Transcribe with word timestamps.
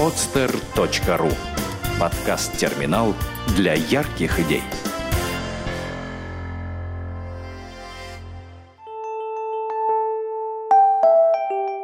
podster.ru 0.00 1.30
Подкаст-терминал 2.00 3.14
для 3.54 3.74
ярких 3.74 4.40
идей. 4.40 4.62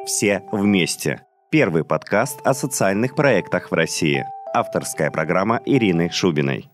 Все 0.06 0.42
вместе. 0.50 1.26
Первый 1.50 1.84
подкаст 1.84 2.40
о 2.42 2.54
социальных 2.54 3.14
проектах 3.14 3.70
в 3.70 3.74
России. 3.74 4.24
Авторская 4.54 5.10
программа 5.10 5.60
Ирины 5.66 6.08
Шубиной. 6.08 6.70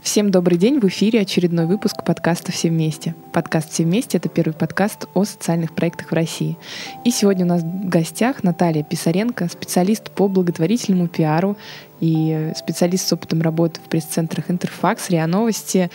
Всем 0.00 0.30
добрый 0.30 0.58
день, 0.58 0.80
в 0.80 0.84
эфире 0.84 1.20
очередной 1.20 1.66
выпуск 1.66 2.04
подкаста 2.04 2.52
«Все 2.52 2.68
вместе». 2.68 3.14
Подкаст 3.32 3.72
«Все 3.72 3.84
вместе»— 3.84 4.18
это 4.18 4.28
первый 4.28 4.52
подкаст 4.52 5.06
о 5.14 5.24
социальных 5.24 5.74
проектах 5.74 6.10
в 6.10 6.14
России. 6.14 6.56
И 7.04 7.10
сегодня 7.10 7.44
у 7.44 7.48
нас 7.48 7.62
в 7.62 7.88
гостях 7.88 8.42
Наталья 8.42 8.82
Писаренко, 8.82 9.48
специалист 9.48 10.10
по 10.10 10.28
благотворительному 10.28 11.08
пиару 11.08 11.56
и 12.00 12.52
специалист 12.56 13.08
с 13.08 13.12
опытом 13.12 13.42
работы 13.42 13.80
в 13.80 13.88
пресс-центрах 13.88 14.50
«Интерфакс», 14.50 15.10
РИА 15.10 15.26
Новости 15.26 15.90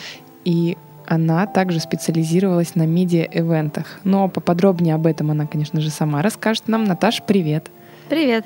и 0.45 0.77
она 1.05 1.45
также 1.45 1.80
специализировалась 1.80 2.75
на 2.75 2.86
медиа-эвентах. 2.86 4.00
Но 4.03 4.30
поподробнее 4.30 4.95
об 4.95 5.08
этом 5.08 5.31
она, 5.31 5.45
конечно 5.45 5.81
же, 5.81 5.89
сама 5.89 6.22
расскажет 6.22 6.67
нам. 6.67 6.86
Наташа, 6.86 7.22
привет! 7.23 7.70
Привет! 8.08 8.45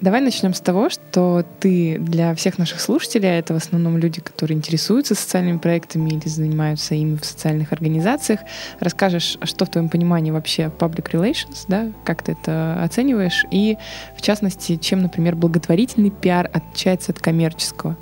Давай 0.00 0.22
начнем 0.22 0.54
с 0.54 0.60
того, 0.60 0.88
что 0.88 1.44
ты 1.60 1.98
для 1.98 2.34
всех 2.34 2.56
наших 2.56 2.80
слушателей, 2.80 3.28
а 3.28 3.38
это 3.38 3.52
в 3.52 3.58
основном 3.58 3.98
люди, 3.98 4.22
которые 4.22 4.56
интересуются 4.56 5.14
социальными 5.14 5.58
проектами 5.58 6.08
или 6.08 6.26
занимаются 6.26 6.94
ими 6.94 7.16
в 7.16 7.24
социальных 7.26 7.72
организациях, 7.72 8.40
расскажешь, 8.78 9.36
что 9.42 9.66
в 9.66 9.68
твоем 9.68 9.90
понимании 9.90 10.30
вообще 10.30 10.72
public 10.78 11.10
relations, 11.12 11.64
да, 11.68 11.92
как 12.04 12.22
ты 12.22 12.32
это 12.32 12.82
оцениваешь, 12.82 13.44
и 13.50 13.76
в 14.16 14.22
частности, 14.22 14.76
чем, 14.76 15.02
например, 15.02 15.36
благотворительный 15.36 16.10
пиар 16.10 16.48
отличается 16.50 17.12
от 17.12 17.18
коммерческого. 17.18 17.98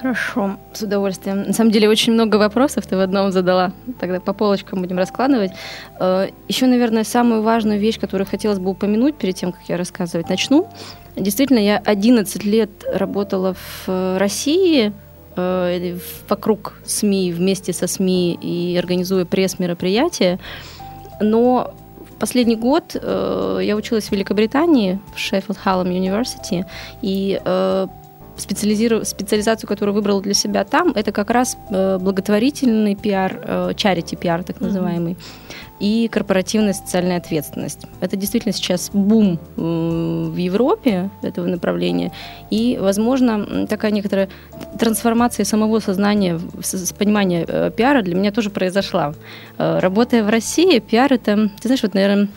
Хорошо, 0.00 0.56
с 0.72 0.82
удовольствием. 0.82 1.42
На 1.42 1.52
самом 1.52 1.70
деле 1.70 1.88
очень 1.88 2.12
много 2.12 2.36
вопросов 2.36 2.86
ты 2.86 2.96
в 2.96 3.00
одном 3.00 3.32
задала. 3.32 3.72
Тогда 3.98 4.20
по 4.20 4.34
полочкам 4.34 4.82
будем 4.82 4.98
раскладывать. 4.98 5.52
Э, 5.98 6.28
Еще, 6.48 6.66
наверное, 6.66 7.02
самую 7.04 7.42
важную 7.42 7.80
вещь, 7.80 7.98
которую 7.98 8.26
хотелось 8.26 8.58
бы 8.58 8.70
упомянуть 8.70 9.16
перед 9.16 9.36
тем, 9.36 9.52
как 9.52 9.62
я 9.68 9.76
рассказывать 9.76 10.28
начну. 10.28 10.68
Действительно, 11.16 11.58
я 11.58 11.78
11 11.78 12.44
лет 12.44 12.70
работала 12.92 13.54
в 13.54 13.84
э, 13.88 14.18
России, 14.18 14.92
э, 15.34 15.96
вокруг 16.28 16.74
СМИ, 16.84 17.32
вместе 17.32 17.72
со 17.72 17.86
СМИ 17.86 18.38
и 18.40 18.76
организуя 18.76 19.24
пресс-мероприятия. 19.24 20.38
Но 21.20 21.72
последний 22.18 22.56
год 22.56 22.94
я 22.94 23.74
училась 23.76 24.04
в 24.08 24.12
Великобритании, 24.12 24.98
в 25.14 25.18
Sheffield 25.18 25.56
Hallam 25.64 25.88
University, 25.88 26.64
и 27.00 27.40
специализацию, 28.36 29.68
которую 29.68 29.94
выбрала 29.94 30.22
для 30.22 30.34
себя 30.34 30.64
там, 30.64 30.92
это 30.94 31.12
как 31.12 31.30
раз 31.30 31.56
э, 31.70 31.98
благотворительный 31.98 32.94
пиар, 32.94 33.40
э, 33.42 33.70
charity 33.74 34.16
пиар 34.16 34.42
так 34.44 34.60
называемый, 34.60 35.12
mm-hmm. 35.12 35.76
и 35.80 36.08
корпоративная 36.08 36.72
социальная 36.72 37.18
ответственность. 37.18 37.86
Это 38.00 38.16
действительно 38.16 38.52
сейчас 38.52 38.90
бум 38.92 39.38
э, 39.56 39.60
в 39.60 40.36
Европе 40.36 41.10
этого 41.22 41.46
направления, 41.46 42.12
и, 42.50 42.78
возможно, 42.80 43.66
такая 43.66 43.90
некоторая 43.90 44.28
трансформация 44.78 45.44
самого 45.44 45.80
сознания, 45.80 46.40
с 46.62 46.92
понимания 46.92 47.70
пиара 47.70 48.02
для 48.02 48.14
меня 48.14 48.32
тоже 48.32 48.50
произошла. 48.50 49.14
Работая 49.58 50.24
в 50.24 50.28
России, 50.28 50.78
пиар 50.78 51.12
это, 51.12 51.50
ты 51.60 51.68
знаешь, 51.68 51.82
вот, 51.82 51.94
наверное, 51.94 52.28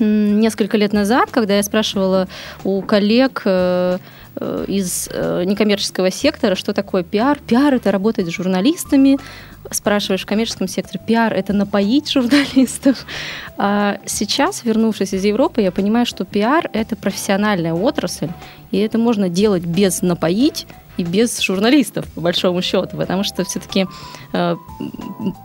несколько 0.00 0.76
лет 0.76 0.92
назад, 0.92 1.30
когда 1.30 1.56
я 1.56 1.62
спрашивала 1.62 2.28
у 2.64 2.82
коллег, 2.82 3.46
Э, 3.56 3.98
из 4.66 5.08
э, 5.10 5.44
некоммерческого 5.44 6.10
сектора, 6.10 6.54
что 6.54 6.72
такое 6.72 7.02
пиар. 7.02 7.38
Пиар– 7.46 7.74
это 7.76 7.90
работать 7.90 8.26
с 8.26 8.30
журналистами. 8.30 9.18
Спрашиваешь 9.70 10.22
в 10.22 10.26
коммерческом 10.26 10.68
секторе, 10.68 11.00
пиар– 11.04 11.32
это 11.34 11.52
напоить 11.52 12.10
журналистов. 12.10 13.06
А 13.58 14.00
сейчас, 14.04 14.64
вернувшись 14.64 15.14
из 15.14 15.24
Европы, 15.24 15.62
я 15.62 15.72
понимаю, 15.72 16.04
что 16.04 16.26
пиар– 16.26 16.68
это 16.74 16.94
профессиональная 16.94 17.72
отрасль, 17.72 18.28
и 18.70 18.76
это 18.76 18.98
можно 18.98 19.30
делать 19.30 19.64
без 19.64 20.02
напоить, 20.02 20.66
и 20.98 21.02
без 21.02 21.40
журналистов, 21.40 22.04
по 22.14 22.20
большому 22.20 22.60
счету, 22.60 22.98
потому 22.98 23.24
что 23.24 23.44
все-таки 23.44 23.86
э, 24.34 24.56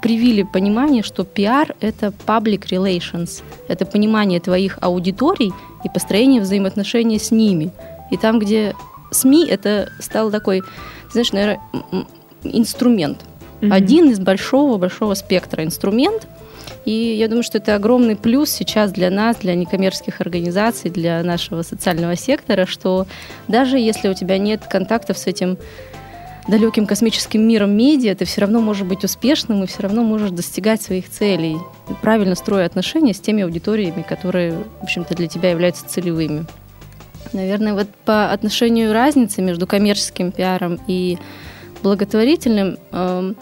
привили 0.01 0.43
понимание, 0.43 1.03
что 1.03 1.23
пиар– 1.23 1.73
это 1.79 2.13
public 2.25 2.67
relations, 2.69 3.43
это 3.69 3.85
понимание 3.85 4.41
твоих 4.41 4.77
аудиторий 4.81 5.53
и 5.85 5.89
построение 5.89 6.41
взаимоотношений 6.41 7.17
с 7.17 7.31
ними– 7.31 7.71
и 8.11 8.17
там, 8.17 8.39
где 8.39 8.75
СМИ, 9.11 9.47
это 9.47 9.89
стал 9.99 10.29
такой, 10.29 10.61
знаешь, 11.11 11.31
наверное, 11.31 11.59
инструмент. 12.43 13.19
Mm-hmm. 13.61 13.73
Один 13.73 14.09
из 14.09 14.19
большого-большого 14.19 15.13
спектра 15.15 15.63
инструмент. 15.63 16.27
И 16.85 16.91
я 16.91 17.27
думаю, 17.27 17.43
что 17.43 17.59
это 17.59 17.75
огромный 17.75 18.15
плюс 18.15 18.49
сейчас 18.49 18.91
для 18.91 19.11
нас, 19.11 19.37
для 19.37 19.53
некоммерческих 19.53 20.19
организаций, 20.19 20.89
для 20.89 21.21
нашего 21.23 21.61
социального 21.61 22.15
сектора, 22.15 22.65
что 22.65 23.05
даже 23.47 23.77
если 23.77 24.09
у 24.09 24.13
тебя 24.13 24.37
нет 24.39 24.61
контактов 24.67 25.17
с 25.17 25.27
этим 25.27 25.57
далеким 26.47 26.87
космическим 26.87 27.47
миром 27.47 27.71
медиа, 27.77 28.15
ты 28.15 28.25
все 28.25 28.41
равно 28.41 28.61
можешь 28.61 28.87
быть 28.87 29.03
успешным 29.03 29.63
и 29.63 29.67
все 29.67 29.83
равно 29.83 30.03
можешь 30.03 30.31
достигать 30.31 30.81
своих 30.81 31.07
целей, 31.09 31.57
правильно 32.01 32.33
строя 32.33 32.65
отношения 32.65 33.13
с 33.13 33.19
теми 33.19 33.43
аудиториями, 33.43 34.01
которые, 34.01 34.53
в 34.79 34.83
общем-то, 34.83 35.13
для 35.13 35.27
тебя 35.27 35.51
являются 35.51 35.87
целевыми. 35.87 36.45
Наверное, 37.33 37.73
вот 37.73 37.87
по 38.05 38.31
отношению 38.31 38.93
разницы 38.93 39.41
между 39.41 39.65
коммерческим 39.65 40.31
пиаром 40.31 40.79
и 40.87 41.17
благотворительным, 41.81 42.77
э, 42.91 43.33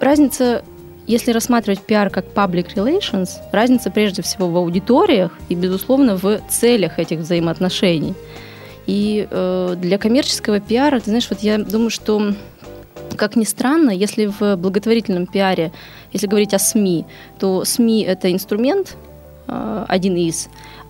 разница, 0.00 0.62
если 1.06 1.32
рассматривать 1.32 1.80
пиар 1.80 2.10
как 2.10 2.26
public 2.34 2.74
relations, 2.74 3.28
разница 3.52 3.90
прежде 3.90 4.22
всего 4.22 4.48
в 4.48 4.56
аудиториях 4.56 5.32
и, 5.48 5.54
безусловно, 5.54 6.16
в 6.16 6.40
целях 6.48 6.98
этих 6.98 7.20
взаимоотношений. 7.20 8.14
И 8.86 9.26
э, 9.30 9.76
для 9.78 9.98
коммерческого 9.98 10.60
пиара, 10.60 10.98
ты 11.00 11.06
знаешь, 11.06 11.28
вот 11.28 11.40
я 11.40 11.58
думаю, 11.58 11.90
что 11.90 12.34
как 13.16 13.36
ни 13.36 13.44
странно, 13.44 13.90
если 13.90 14.26
в 14.26 14.56
благотворительном 14.56 15.26
пиаре, 15.26 15.72
если 16.12 16.26
говорить 16.26 16.54
о 16.54 16.58
СМИ, 16.58 17.04
то 17.38 17.64
СМИ 17.64 18.02
это 18.02 18.32
инструмент, 18.32 18.96
э, 19.48 19.84
один 19.88 20.16
из, 20.16 20.48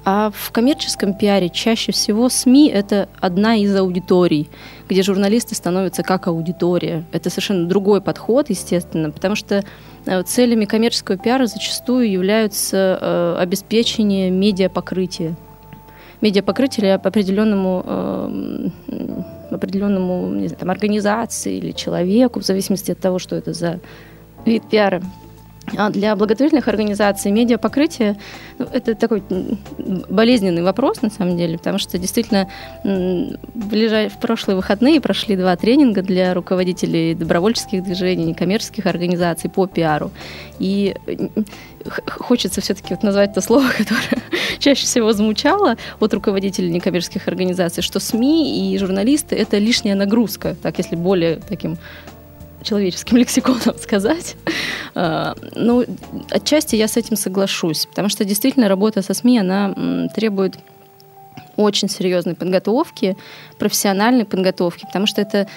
а 0.08 0.30
в 0.32 0.52
коммерческом 0.52 1.14
пиаре 1.14 1.48
чаще 1.48 1.90
всего 1.90 2.28
СМИ– 2.28 2.68
это 2.72 3.08
одна 3.20 3.56
из 3.56 3.74
аудиторий, 3.74 4.48
где 4.88 5.02
журналисты 5.02 5.56
становятся 5.56 6.04
как 6.04 6.28
аудитория. 6.28 7.04
Это 7.10 7.28
совершенно 7.28 7.66
другой 7.66 8.00
подход, 8.00 8.48
естественно, 8.48 9.10
потому 9.10 9.34
что 9.34 9.64
э, 10.06 10.22
целями 10.22 10.64
коммерческого 10.64 11.18
пиара 11.18 11.46
зачастую 11.46 12.08
являются 12.08 12.98
э, 13.00 13.36
обеспечение 13.40 14.30
медиапокрытия. 14.30 15.34
Медиапокрытие 16.20 16.94
определенному, 16.94 17.82
э, 17.84 18.68
определенному 19.50 20.30
не 20.36 20.46
знаю, 20.46 20.60
там, 20.60 20.70
организации 20.70 21.56
или 21.56 21.72
человеку, 21.72 22.38
в 22.38 22.44
зависимости 22.44 22.92
от 22.92 23.00
того, 23.00 23.18
что 23.18 23.34
это 23.34 23.52
за 23.52 23.80
вид 24.44 24.62
пиара. 24.70 25.02
А 25.76 25.90
для 25.90 26.14
благотворительных 26.14 26.68
организаций 26.68 27.32
медиапокрытие 27.32 28.16
ну, 28.58 28.66
это 28.72 28.94
такой 28.94 29.22
болезненный 30.08 30.62
вопрос 30.62 31.02
на 31.02 31.10
самом 31.10 31.36
деле, 31.36 31.58
потому 31.58 31.78
что 31.78 31.98
действительно 31.98 32.48
в, 32.84 34.10
прошлые 34.20 34.56
выходные 34.56 35.00
прошли 35.00 35.36
два 35.36 35.56
тренинга 35.56 36.02
для 36.02 36.34
руководителей 36.34 37.14
добровольческих 37.14 37.82
движений, 37.82 38.26
некоммерческих 38.26 38.86
организаций 38.86 39.50
по 39.50 39.66
пиару. 39.66 40.12
И 40.58 40.94
хочется 42.06 42.60
все-таки 42.60 42.94
вот 42.94 43.02
назвать 43.02 43.34
то 43.34 43.40
слово, 43.40 43.66
которое 43.76 44.22
чаще 44.58 44.86
всего 44.86 45.12
звучало 45.12 45.76
от 45.98 46.14
руководителей 46.14 46.70
некоммерческих 46.70 47.26
организаций, 47.28 47.82
что 47.82 48.00
СМИ 48.00 48.72
и 48.72 48.78
журналисты– 48.78 49.34
это 49.36 49.58
лишняя 49.58 49.94
нагрузка, 49.94 50.56
так 50.62 50.78
если 50.78 50.96
более 50.96 51.36
таким 51.36 51.76
человеческим 52.66 53.16
лексиконом 53.22 53.78
сказать. 53.80 54.36
А, 54.94 55.34
ну, 55.54 55.84
отчасти 56.30 56.76
я 56.76 56.88
с 56.88 56.96
этим 56.96 57.16
соглашусь, 57.16 57.86
потому 57.86 58.08
что 58.08 58.24
действительно 58.24 58.68
работа 58.68 59.02
со 59.02 59.14
СМИ, 59.14 59.38
она 59.38 60.08
требует 60.14 60.58
очень 61.56 61.88
серьезной 61.88 62.34
подготовки, 62.34 63.16
профессиональной 63.58 64.24
подготовки, 64.24 64.84
потому 64.86 65.06
что 65.06 65.22
это 65.22 65.48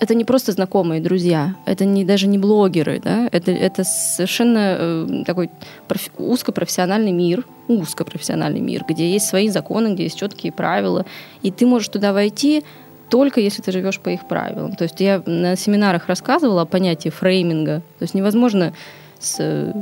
это 0.00 0.14
не 0.14 0.24
просто 0.24 0.52
знакомые 0.52 1.02
друзья, 1.02 1.56
это 1.66 1.84
не, 1.84 2.06
даже 2.06 2.26
не 2.26 2.38
блогеры, 2.38 3.00
да? 3.04 3.28
это, 3.32 3.52
это 3.52 3.84
совершенно 3.84 4.76
э, 4.78 5.24
такой 5.26 5.50
профи- 5.88 6.10
узкопрофессиональный 6.16 7.12
мир, 7.12 7.44
узкопрофессиональный 7.68 8.60
мир, 8.60 8.82
где 8.88 9.12
есть 9.12 9.26
свои 9.26 9.50
законы, 9.50 9.92
где 9.92 10.04
есть 10.04 10.18
четкие 10.18 10.52
правила, 10.52 11.04
и 11.42 11.50
ты 11.50 11.66
можешь 11.66 11.88
туда 11.88 12.14
войти 12.14 12.64
только 13.10 13.40
если 13.40 13.60
ты 13.60 13.72
живешь 13.72 14.00
по 14.00 14.08
их 14.08 14.26
правилам. 14.26 14.74
То 14.74 14.84
есть 14.84 15.00
я 15.00 15.22
на 15.26 15.56
семинарах 15.56 16.06
рассказывала 16.06 16.62
о 16.62 16.66
понятии 16.66 17.08
фрейминга. 17.08 17.80
То 17.98 18.02
есть 18.02 18.14
невозможно 18.14 18.72
с 19.18 19.74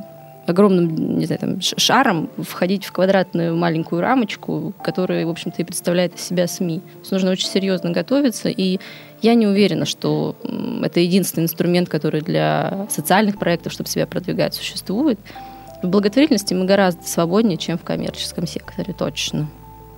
огромным, 0.47 1.19
не 1.19 1.27
знаю, 1.27 1.41
там, 1.41 1.61
шаром 1.61 2.31
входить 2.39 2.87
в 2.87 2.93
квадратную 2.93 3.55
маленькую 3.55 4.01
рамочку, 4.01 4.73
которая, 4.83 5.27
в 5.27 5.31
общем-то, 5.31 5.61
и 5.61 5.65
представляет 5.65 6.17
из 6.17 6.23
себя 6.23 6.47
СМИ. 6.47 6.81
То 6.81 6.99
есть 7.01 7.13
нужно 7.13 7.31
очень 7.31 7.49
серьезно 7.49 7.91
готовиться, 7.91 8.49
и 8.49 8.81
я 9.21 9.35
не 9.35 9.47
уверена, 9.47 9.85
что 9.85 10.37
это 10.83 11.01
единственный 11.01 11.45
инструмент, 11.45 11.91
который 11.91 12.23
для 12.23 12.87
социальных 12.89 13.39
проектов, 13.39 13.73
чтобы 13.73 13.91
себя 13.91 14.07
продвигать, 14.07 14.55
существует. 14.55 15.21
В 15.83 15.89
благотворительности 15.89 16.55
мы 16.55 16.65
гораздо 16.65 17.07
свободнее, 17.07 17.59
чем 17.59 17.77
в 17.77 17.83
коммерческом 17.83 18.47
секторе, 18.47 18.95
точно. 18.95 19.49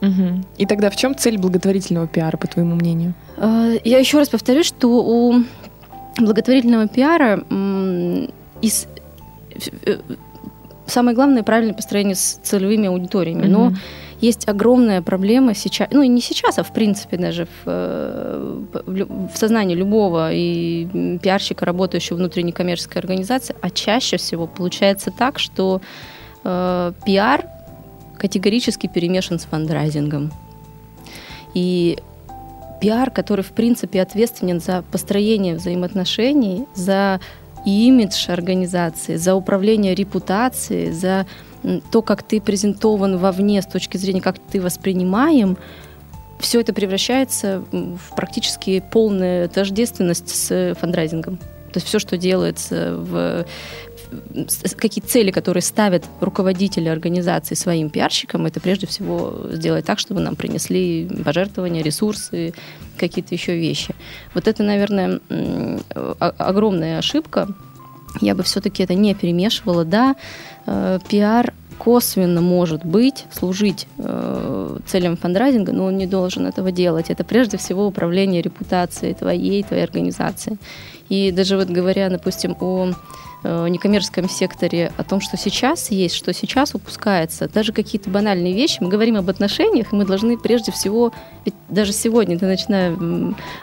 Угу. 0.00 0.44
И 0.58 0.66
тогда 0.66 0.90
в 0.90 0.96
чем 0.96 1.16
цель 1.16 1.38
благотворительного 1.38 2.06
пиара, 2.06 2.36
по 2.36 2.46
твоему 2.46 2.74
мнению? 2.74 3.14
А, 3.36 3.72
я 3.84 3.98
еще 3.98 4.18
раз 4.18 4.28
повторюсь, 4.28 4.66
что 4.66 4.88
у 4.88 5.42
благотворительного 6.18 6.88
пиара 6.88 7.44
из 8.62 8.86
э, 9.86 9.98
самое 10.86 11.14
главное 11.14 11.42
правильное 11.42 11.74
построение 11.74 12.14
с 12.14 12.40
целевыми 12.42 12.88
аудиториями. 12.88 13.42
Угу. 13.42 13.50
Но 13.50 13.72
есть 14.20 14.48
огромная 14.48 15.00
проблема 15.00 15.54
сейчас, 15.54 15.88
ну 15.90 16.02
и 16.02 16.08
не 16.08 16.20
сейчас, 16.20 16.58
а 16.58 16.62
в 16.62 16.72
принципе 16.74 17.16
даже 17.16 17.46
в, 17.46 17.62
э, 17.66 18.62
в 18.84 19.36
сознании 19.36 19.74
любого 19.74 20.30
и 20.32 21.18
пиарщика, 21.22 21.64
работающего 21.64 22.18
внутри 22.18 22.42
некоммерческой 22.42 23.00
организации, 23.00 23.56
а 23.62 23.70
чаще 23.70 24.18
всего 24.18 24.46
получается 24.46 25.10
так, 25.10 25.38
что 25.38 25.80
э, 26.44 26.92
пиар 27.06 27.46
категорически 28.20 28.86
перемешан 28.86 29.38
с 29.38 29.44
фандрайзингом. 29.44 30.30
И 31.54 31.98
пиар, 32.80 33.10
который, 33.10 33.42
в 33.42 33.52
принципе, 33.52 34.02
ответственен 34.02 34.60
за 34.60 34.84
построение 34.92 35.56
взаимоотношений, 35.56 36.66
за 36.74 37.20
имидж 37.64 38.30
организации, 38.30 39.16
за 39.16 39.34
управление 39.34 39.94
репутацией, 39.94 40.92
за 40.92 41.26
то, 41.90 42.02
как 42.02 42.22
ты 42.22 42.40
презентован 42.40 43.18
вовне 43.18 43.60
с 43.60 43.66
точки 43.66 43.96
зрения, 43.96 44.20
как 44.20 44.38
ты 44.38 44.60
воспринимаем, 44.60 45.56
все 46.38 46.60
это 46.60 46.72
превращается 46.72 47.62
в 47.70 48.14
практически 48.16 48.82
полную 48.90 49.48
тождественность 49.48 50.28
с 50.28 50.74
фандрайзингом. 50.80 51.36
То 51.36 51.76
есть 51.76 51.86
все, 51.86 51.98
что 51.98 52.16
делается 52.16 52.96
в 52.96 53.44
какие 54.76 55.04
цели, 55.04 55.30
которые 55.30 55.62
ставят 55.62 56.04
руководители 56.20 56.88
организации 56.88 57.54
своим 57.54 57.90
пиарщикам, 57.90 58.46
это 58.46 58.60
прежде 58.60 58.86
всего 58.86 59.46
сделать 59.50 59.84
так, 59.84 59.98
чтобы 59.98 60.20
нам 60.20 60.36
принесли 60.36 61.08
пожертвования, 61.24 61.82
ресурсы, 61.82 62.54
какие-то 62.98 63.34
еще 63.34 63.56
вещи. 63.56 63.94
Вот 64.34 64.48
это, 64.48 64.62
наверное, 64.62 65.20
огромная 66.18 66.98
ошибка. 66.98 67.48
Я 68.20 68.34
бы 68.34 68.42
все-таки 68.42 68.82
это 68.82 68.94
не 68.94 69.14
перемешивала. 69.14 69.84
Да, 69.84 70.16
э, 70.66 70.98
пиар 71.08 71.54
косвенно 71.78 72.42
может 72.42 72.84
быть 72.84 73.24
служить 73.32 73.86
э, 73.96 74.78
целям 74.86 75.16
фандрайзинга, 75.16 75.72
но 75.72 75.86
он 75.86 75.96
не 75.96 76.06
должен 76.06 76.46
этого 76.46 76.72
делать. 76.72 77.08
Это 77.08 77.24
прежде 77.24 77.56
всего 77.56 77.86
управление 77.86 78.42
репутацией 78.42 79.14
твоей, 79.14 79.62
твоей 79.62 79.84
организации. 79.84 80.58
И 81.08 81.32
даже 81.32 81.56
вот 81.56 81.68
говоря, 81.68 82.10
допустим, 82.10 82.54
о 82.60 82.92
некоммерческом 83.42 84.28
секторе 84.28 84.92
о 84.96 85.04
том, 85.04 85.20
что 85.20 85.36
сейчас 85.36 85.90
есть, 85.90 86.14
что 86.14 86.32
сейчас 86.32 86.74
упускается. 86.74 87.48
Даже 87.48 87.72
какие-то 87.72 88.10
банальные 88.10 88.52
вещи. 88.52 88.78
Мы 88.80 88.88
говорим 88.88 89.16
об 89.16 89.30
отношениях, 89.30 89.92
и 89.92 89.96
мы 89.96 90.04
должны 90.04 90.36
прежде 90.36 90.72
всего, 90.72 91.12
ведь 91.44 91.54
даже 91.68 91.92
сегодня 91.92 92.38
ты 92.38 92.46
начиная 92.46 92.96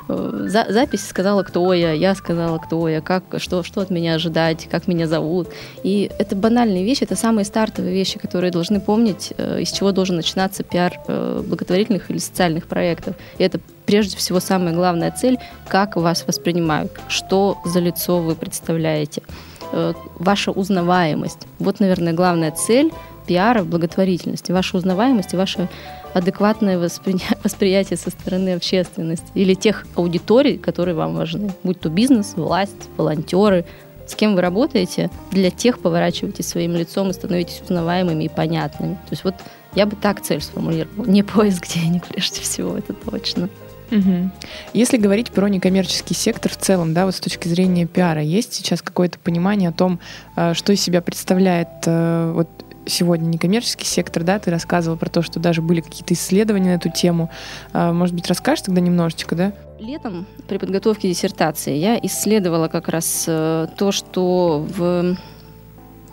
э, 0.07 0.45
за, 0.47 0.65
запись 0.69 1.07
сказала, 1.07 1.43
кто 1.43 1.73
я, 1.73 1.91
я 1.91 2.15
сказала, 2.15 2.57
кто 2.57 2.87
я, 2.87 3.01
как, 3.01 3.23
что, 3.37 3.63
что 3.63 3.81
от 3.81 3.89
меня 3.89 4.15
ожидать, 4.15 4.67
как 4.69 4.87
меня 4.87 5.07
зовут. 5.07 5.49
И 5.83 6.09
это 6.17 6.35
банальные 6.35 6.83
вещи, 6.83 7.03
это 7.03 7.15
самые 7.15 7.45
стартовые 7.45 7.93
вещи, 7.93 8.17
которые 8.19 8.51
должны 8.51 8.79
помнить, 8.79 9.33
э, 9.37 9.61
из 9.61 9.71
чего 9.71 9.91
должен 9.91 10.15
начинаться 10.15 10.63
пиар 10.63 10.93
благотворительных 11.07 12.09
или 12.09 12.17
социальных 12.17 12.67
проектов. 12.67 13.15
И 13.37 13.43
это 13.43 13.59
прежде 13.87 14.17
всего 14.17 14.39
самая 14.39 14.75
главная 14.75 15.11
цель, 15.11 15.39
как 15.67 15.95
вас 15.95 16.25
воспринимают, 16.27 16.91
что 17.07 17.57
за 17.65 17.79
лицо 17.79 18.19
вы 18.19 18.35
представляете. 18.35 19.23
Э, 19.71 19.93
ваша 20.19 20.51
узнаваемость. 20.51 21.47
Вот, 21.57 21.79
наверное, 21.79 22.13
главная 22.13 22.51
цель 22.51 22.91
пиара 23.25 23.63
в 23.63 23.67
благотворительности. 23.67 24.51
Ваша 24.51 24.77
узнаваемость 24.77 25.33
и 25.33 25.37
ваше 25.37 25.67
адекватное 26.13 26.77
воспри... 26.77 27.15
восприятие 27.43 27.97
со 27.97 28.09
стороны 28.09 28.53
общественности 28.53 29.27
или 29.33 29.53
тех 29.53 29.87
аудиторий, 29.95 30.57
которые 30.57 30.95
вам 30.95 31.15
важны. 31.15 31.53
Будь 31.63 31.79
то 31.79 31.89
бизнес, 31.89 32.33
власть, 32.35 32.89
волонтеры, 32.97 33.65
с 34.05 34.15
кем 34.15 34.35
вы 34.35 34.41
работаете, 34.41 35.09
для 35.31 35.51
тех 35.51 35.79
поворачивайтесь 35.79 36.47
своим 36.47 36.75
лицом 36.75 37.09
и 37.09 37.13
становитесь 37.13 37.61
узнаваемыми 37.61 38.23
и 38.23 38.29
понятными. 38.29 38.93
То 38.93 39.11
есть 39.11 39.23
вот 39.23 39.35
я 39.75 39.85
бы 39.85 39.95
так 39.95 40.21
цель 40.21 40.41
сформулировала. 40.41 41.05
Не 41.05 41.23
поиск 41.23 41.67
денег, 41.67 42.05
прежде 42.09 42.41
всего, 42.41 42.77
это 42.77 42.93
точно. 42.93 43.49
Угу. 43.91 44.29
Если 44.73 44.97
говорить 44.97 45.31
про 45.31 45.47
некоммерческий 45.47 46.15
сектор 46.15 46.51
в 46.51 46.57
целом, 46.57 46.93
да, 46.93 47.05
вот 47.05 47.15
с 47.15 47.19
точки 47.19 47.47
зрения 47.47 47.85
пиара, 47.85 48.21
есть 48.21 48.53
сейчас 48.53 48.81
какое-то 48.81 49.19
понимание 49.19 49.69
о 49.69 49.73
том, 49.73 49.99
э, 50.35 50.53
что 50.53 50.73
из 50.73 50.81
себя 50.81 51.01
представляет 51.01 51.69
э, 51.85 52.31
вот 52.33 52.49
сегодня 52.85 53.27
некоммерческий 53.27 53.85
сектор, 53.85 54.23
да, 54.23 54.39
ты 54.39 54.49
рассказывал 54.51 54.97
про 54.97 55.09
то, 55.09 55.21
что 55.21 55.39
даже 55.39 55.61
были 55.61 55.81
какие-то 55.81 56.13
исследования 56.13 56.71
на 56.71 56.75
эту 56.75 56.89
тему. 56.89 57.29
Э, 57.73 57.91
может 57.91 58.13
быть, 58.15 58.27
расскажешь 58.27 58.63
тогда 58.63 58.81
немножечко, 58.81 59.35
да? 59.35 59.53
Летом 59.79 60.25
при 60.47 60.57
подготовке 60.57 61.09
диссертации 61.09 61.75
я 61.75 61.99
исследовала 62.01 62.67
как 62.67 62.87
раз 62.89 63.23
то, 63.25 63.91
что 63.91 64.65
в 64.75 65.15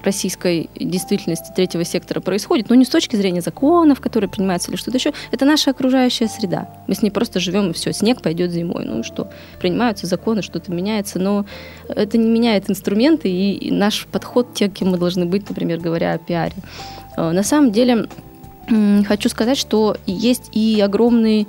российской 0.04 0.70
действительности 0.76 1.52
третьего 1.54 1.84
сектора 1.84 2.20
происходит, 2.20 2.68
но 2.68 2.74
не 2.74 2.84
с 2.84 2.88
точки 2.88 3.16
зрения 3.16 3.40
законов, 3.40 4.00
которые 4.00 4.30
принимаются 4.30 4.70
или 4.70 4.76
что-то 4.76 4.98
еще. 4.98 5.12
Это 5.30 5.44
наша 5.44 5.70
окружающая 5.70 6.28
среда. 6.28 6.68
Мы 6.86 6.94
с 6.94 7.02
ней 7.02 7.10
просто 7.10 7.40
живем, 7.40 7.70
и 7.70 7.72
все, 7.72 7.92
снег 7.92 8.22
пойдет 8.22 8.50
зимой. 8.50 8.84
Ну 8.84 9.00
и 9.00 9.02
что? 9.02 9.30
Принимаются 9.60 10.06
законы, 10.06 10.42
что-то 10.42 10.72
меняется, 10.72 11.18
но 11.18 11.46
это 11.88 12.18
не 12.18 12.28
меняет 12.28 12.70
инструменты 12.70 13.28
и 13.28 13.70
наш 13.70 14.06
подход, 14.06 14.54
те, 14.54 14.68
кем 14.68 14.90
мы 14.90 14.98
должны 14.98 15.26
быть, 15.26 15.48
например, 15.48 15.80
говоря 15.80 16.12
о 16.12 16.18
пиаре. 16.18 16.54
Э, 17.16 17.30
на 17.30 17.42
самом 17.42 17.72
деле, 17.72 18.06
хочу 19.06 19.28
сказать, 19.28 19.58
что 19.58 19.96
есть 20.06 20.50
и 20.52 20.80
огромный 20.80 21.46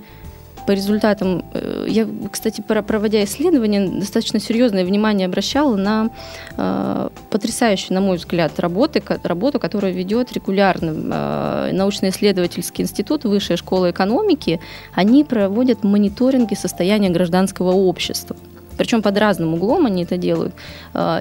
по 0.65 0.71
результатам, 0.71 1.45
э, 1.53 1.85
я, 1.87 2.07
кстати, 2.31 2.61
проводя 2.61 3.23
исследования, 3.23 3.87
достаточно 3.87 4.39
серьезное 4.39 4.83
внимание 4.83 5.27
обращала 5.27 5.75
на 5.75 6.09
э, 6.57 7.09
потрясающую, 7.29 7.93
на 7.93 8.01
мой 8.01 8.17
взгляд, 8.17 8.59
работы, 8.59 9.03
работу, 9.23 9.59
которую 9.59 9.93
ведет 9.93 10.33
регулярно 10.33 11.69
э, 11.69 11.71
научно-исследовательский 11.73 12.83
институт 12.83 13.25
Высшая 13.25 13.57
школа 13.57 13.91
экономики. 13.91 14.59
Они 14.93 15.23
проводят 15.23 15.83
мониторинги 15.83 16.55
состояния 16.55 17.09
гражданского 17.09 17.71
общества 17.71 18.35
причем 18.77 19.01
под 19.01 19.17
разным 19.17 19.53
углом 19.53 19.85
они 19.85 20.03
это 20.03 20.17
делают, 20.17 20.53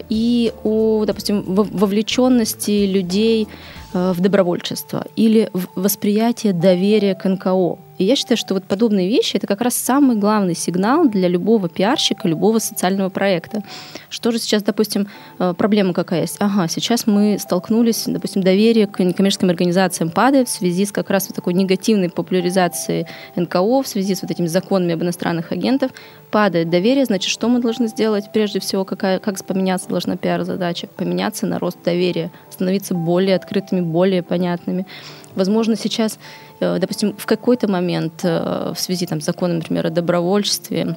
и 0.09 0.53
о, 0.65 1.05
допустим, 1.07 1.45
вовлеченности 1.47 2.85
людей 2.85 3.47
в 3.95 4.21
добровольчество 4.21 5.07
или 5.17 5.49
в 5.53 5.69
восприятие 5.77 6.53
доверия 6.53 7.15
к 7.15 7.29
НКО. 7.29 7.79
И 7.99 8.05
я 8.05 8.17
считаю, 8.17 8.37
что 8.37 8.55
вот 8.55 8.65
подобные 8.65 9.09
вещи— 9.09 9.37
это 9.39 9.47
как 9.47 9.61
раз 9.61 9.75
самый 9.75 10.17
главный 10.17 10.57
сигнал 10.57 11.09
для 11.09 11.29
любого 11.29 11.69
пиарщика, 11.69 12.27
любого 12.27 12.59
социального 12.59 13.09
проекта. 13.09 13.63
Что 14.11 14.33
же 14.33 14.39
сейчас, 14.39 14.63
допустим, 14.63 15.09
э, 15.39 15.55
проблема 15.57 15.93
какая 15.93 16.23
есть? 16.23 16.37
Ага, 16.41 16.67
сейчас 16.69 17.07
мы 17.07 17.39
столкнулись, 17.39 18.05
допустим, 18.07 18.43
доверие 18.43 18.87
к 18.87 18.99
некоммерческим 19.03 19.49
организациям 19.49 20.11
падает 20.11 20.49
в 20.49 20.53
связи 20.53 20.87
с 20.87 20.93
как 20.93 21.11
раз 21.11 21.29
вот 21.29 21.37
такой 21.37 21.55
негативной 21.55 22.11
популяризацией 22.11 23.07
НКО, 23.37 23.83
в 23.83 23.87
связи 23.87 24.15
с 24.15 24.23
вот 24.23 24.31
этими 24.31 24.47
законами 24.47 24.95
об 24.95 25.03
иностранных 25.03 25.53
агентов. 25.53 25.93
Падает 26.31 26.71
доверие, 26.71 27.05
значит, 27.05 27.31
что 27.31 27.49
мы 27.49 27.61
должны 27.61 27.87
сделать? 27.87 28.25
Прежде 28.33 28.59
всего, 28.59 28.85
какая, 28.85 29.21
как 29.21 29.43
поменяться 29.45 29.89
должна 29.89 30.17
пиар-задача? 30.17 30.89
Поменяться 30.89 31.47
на 31.47 31.61
рост 31.61 31.79
доверия, 31.85 32.33
становиться 32.55 32.95
более 32.95 33.37
открытыми, 33.37 33.81
более 33.81 34.23
понятными. 34.23 34.87
Возможно, 35.35 35.77
сейчас, 35.77 36.19
э, 36.61 36.79
допустим, 36.79 37.15
в 37.17 37.27
какой-то 37.27 37.71
момент 37.71 38.21
э, 38.25 38.73
в 38.75 38.81
связи 38.81 39.07
там, 39.07 39.21
с 39.21 39.25
законом, 39.25 39.59
например, 39.59 39.87
о 39.87 39.91
добровольчестве, 39.91 40.97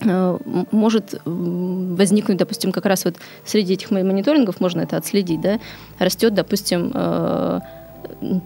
э, 0.00 0.38
может 0.70 1.20
возникнуть, 1.24 2.38
допустим, 2.38 2.72
как 2.72 2.86
раз 2.86 3.04
вот 3.04 3.16
среди 3.44 3.74
этих 3.74 3.90
мониторингов 3.90 4.60
можно 4.60 4.80
это 4.82 4.96
отследить, 4.96 5.40
да, 5.40 5.60
растет, 5.98 6.34
допустим, 6.34 6.92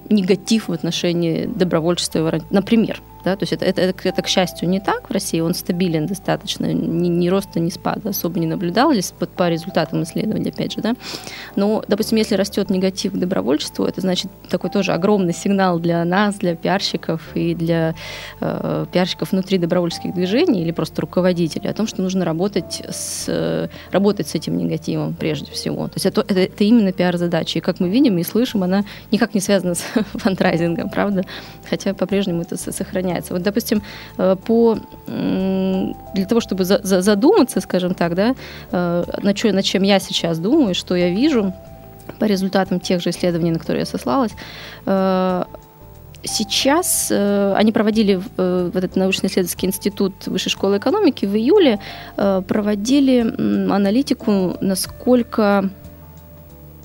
негатив 0.08 0.68
в 0.68 0.72
отношении 0.72 1.46
добровольчества, 1.46 2.40
например, 2.50 3.02
Да? 3.24 3.36
То 3.36 3.42
есть 3.42 3.52
это, 3.52 3.64
это, 3.64 3.80
это, 3.80 4.08
это, 4.08 4.22
к 4.22 4.28
счастью, 4.28 4.68
не 4.68 4.80
так 4.80 5.08
в 5.08 5.12
России, 5.12 5.40
он 5.40 5.54
стабилен 5.54 6.06
достаточно, 6.06 6.72
ни, 6.72 7.08
ни 7.08 7.28
роста, 7.28 7.60
ни 7.60 7.70
спада 7.70 8.10
особо 8.10 8.38
не 8.38 8.46
наблюдалось 8.46 9.12
по, 9.18 9.26
по 9.26 9.48
результатам 9.48 10.02
исследований, 10.02 10.50
опять 10.50 10.72
же. 10.72 10.80
Да? 10.80 10.94
Но, 11.56 11.82
допустим, 11.88 12.18
если 12.18 12.34
растет 12.34 12.70
негатив 12.70 13.12
к 13.12 13.16
добровольчеству, 13.16 13.84
это 13.84 14.00
значит 14.00 14.30
такой 14.48 14.70
тоже 14.70 14.92
огромный 14.92 15.32
сигнал 15.32 15.78
для 15.78 16.04
нас, 16.04 16.36
для 16.36 16.54
пиарщиков 16.54 17.22
и 17.34 17.54
для 17.54 17.94
э, 18.40 18.86
пиарщиков 18.92 19.32
внутри 19.32 19.58
добровольческих 19.58 20.14
движений 20.14 20.62
или 20.62 20.72
просто 20.72 21.02
руководителей 21.02 21.68
о 21.68 21.74
том, 21.74 21.86
что 21.86 22.02
нужно 22.02 22.24
работать 22.24 22.82
с, 22.88 23.68
работать 23.90 24.28
с 24.28 24.34
этим 24.34 24.56
негативом 24.56 25.14
прежде 25.14 25.50
всего. 25.52 25.88
То 25.88 25.94
есть 25.96 26.06
это, 26.06 26.20
это, 26.20 26.40
это 26.40 26.64
именно 26.64 26.92
пиар-задача. 26.92 27.58
И 27.58 27.62
как 27.62 27.80
мы 27.80 27.88
видим 27.88 28.18
и 28.18 28.22
слышим, 28.22 28.62
она 28.62 28.84
никак 29.10 29.34
не 29.34 29.40
связана 29.40 29.74
с 29.74 29.80
фандрайзингом, 30.14 30.90
правда? 30.90 31.24
Хотя 31.68 31.94
по-прежнему 31.94 32.42
это 32.42 32.56
сохраняется. 32.56 33.07
Вот, 33.30 33.42
допустим, 33.42 33.82
э, 34.18 34.36
по, 34.46 34.78
для 35.06 36.26
того, 36.26 36.40
чтобы 36.40 36.64
за, 36.64 36.80
за, 36.82 37.00
задуматься, 37.02 37.60
скажем 37.60 37.94
так, 37.94 38.14
да, 38.14 38.34
э, 38.72 39.04
на, 39.22 39.34
чё, 39.34 39.52
на 39.52 39.62
чем 39.62 39.82
я 39.82 39.98
сейчас 40.00 40.38
думаю, 40.38 40.74
что 40.74 40.96
я 40.96 41.08
вижу 41.10 41.52
по 42.18 42.24
результатам 42.24 42.80
тех 42.80 43.02
же 43.02 43.10
исследований, 43.10 43.50
на 43.50 43.58
которые 43.58 43.80
я 43.80 43.86
сослалась, 43.86 44.32
э, 44.86 45.44
Сейчас 46.24 47.10
э, 47.12 47.54
они 47.56 47.70
проводили 47.70 48.20
э, 48.36 48.70
в 48.72 48.76
этот 48.76 48.96
научно-исследовательский 48.96 49.68
институт 49.68 50.26
Высшей 50.26 50.50
школы 50.50 50.78
экономики 50.78 51.26
в 51.26 51.36
июле 51.36 51.78
э, 52.16 52.42
проводили 52.46 53.24
э, 53.24 53.70
аналитику, 53.70 54.56
насколько 54.60 55.70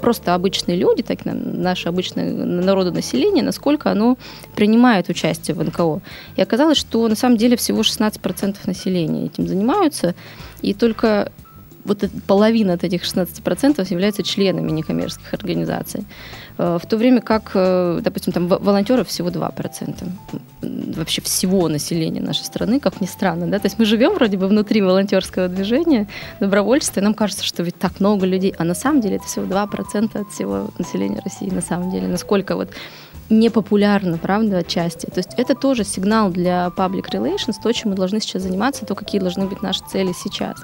просто 0.03 0.35
обычные 0.35 0.77
люди, 0.77 1.01
так 1.01 1.19
наше 1.23 1.87
обычное 1.87 2.29
народонаселение, 2.29 3.41
насколько 3.41 3.89
оно 3.89 4.17
принимает 4.53 5.07
участие 5.07 5.55
в 5.55 5.63
НКО. 5.63 6.01
И 6.35 6.41
оказалось, 6.41 6.77
что 6.77 7.07
на 7.07 7.15
самом 7.15 7.37
деле 7.37 7.55
всего 7.55 7.83
16% 7.83 8.57
населения 8.65 9.27
этим 9.27 9.47
занимаются, 9.47 10.13
и 10.61 10.73
только 10.73 11.31
вот 11.85 12.03
половина 12.27 12.73
от 12.73 12.83
этих 12.83 13.03
16% 13.03 13.91
являются 13.91 14.23
членами 14.23 14.71
некоммерческих 14.71 15.33
организаций. 15.33 16.05
Э, 16.57 16.77
в 16.81 16.87
то 16.87 16.97
время 16.97 17.21
как, 17.21 17.51
э, 17.53 17.99
допустим, 18.01 18.33
там 18.33 18.47
волонтеров 18.47 19.07
всего 19.07 19.29
2% 19.29 20.07
вообще 20.61 21.21
всего 21.21 21.67
населения 21.67 22.21
нашей 22.21 22.45
страны, 22.45 22.79
как 22.79 23.01
ни 23.01 23.05
странно. 23.05 23.47
Да? 23.47 23.59
То 23.59 23.67
есть 23.67 23.79
мы 23.79 23.85
живем 23.85 24.13
вроде 24.13 24.37
бы 24.37 24.47
внутри 24.47 24.81
волонтерского 24.81 25.47
движения, 25.47 26.07
добровольчества, 26.39 26.99
и 26.99 27.03
нам 27.03 27.13
кажется, 27.13 27.43
что 27.43 27.63
ведь 27.63 27.77
так 27.77 27.99
много 27.99 28.25
людей, 28.25 28.53
а 28.57 28.63
на 28.63 28.75
самом 28.75 29.01
деле 29.01 29.15
это 29.15 29.25
всего 29.25 29.45
2% 29.45 30.21
от 30.21 30.31
всего 30.31 30.69
населения 30.77 31.21
России, 31.23 31.49
на 31.49 31.61
самом 31.61 31.91
деле. 31.91 32.07
Насколько 32.07 32.55
вот 32.55 32.69
непопулярно, 33.39 34.17
правда, 34.17 34.59
отчасти. 34.59 35.07
То 35.07 35.17
есть 35.17 35.31
это 35.37 35.55
тоже 35.55 35.83
сигнал 35.83 36.29
для 36.29 36.71
public 36.75 37.09
relations, 37.11 37.55
то, 37.61 37.71
чем 37.71 37.91
мы 37.91 37.95
должны 37.97 38.19
сейчас 38.19 38.43
заниматься, 38.43 38.85
то, 38.85 38.95
какие 38.95 39.19
должны 39.19 39.45
быть 39.45 39.61
наши 39.61 39.81
цели 39.89 40.13
сейчас. 40.13 40.57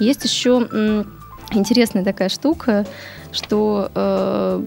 Есть 0.00 0.24
еще 0.24 1.04
интересная 1.52 2.04
такая 2.04 2.28
штука, 2.28 2.86
что 3.32 3.90
э, 3.94 4.62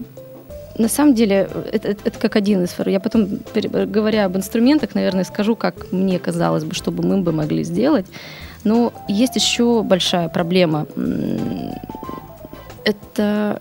на 0.78 0.88
самом 0.88 1.14
деле 1.14 1.48
это, 1.72 1.88
это, 1.88 2.08
это 2.08 2.18
как 2.18 2.36
один 2.36 2.64
из 2.64 2.74
Я 2.86 3.00
потом, 3.00 3.40
говоря 3.54 4.24
об 4.24 4.36
инструментах, 4.36 4.94
наверное, 4.94 5.24
скажу, 5.24 5.56
как 5.56 5.92
мне 5.92 6.18
казалось 6.18 6.64
бы, 6.64 6.74
чтобы 6.74 7.06
мы 7.06 7.20
бы 7.20 7.32
могли 7.32 7.64
сделать. 7.64 8.06
Но 8.64 8.92
есть 9.08 9.36
еще 9.36 9.82
большая 9.82 10.28
проблема. 10.28 10.86
Это 12.84 13.60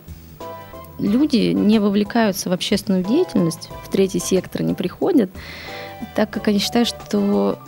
люди 0.99 1.51
не 1.51 1.79
вовлекаются 1.79 2.49
в 2.49 2.53
общественную 2.53 3.03
деятельность, 3.03 3.69
в 3.83 3.89
третий 3.89 4.19
сектор 4.19 4.61
не 4.61 4.73
приходят, 4.73 5.29
так 6.15 6.29
как 6.29 6.47
они 6.47 6.59
считают, 6.59 6.87
что 6.87 7.59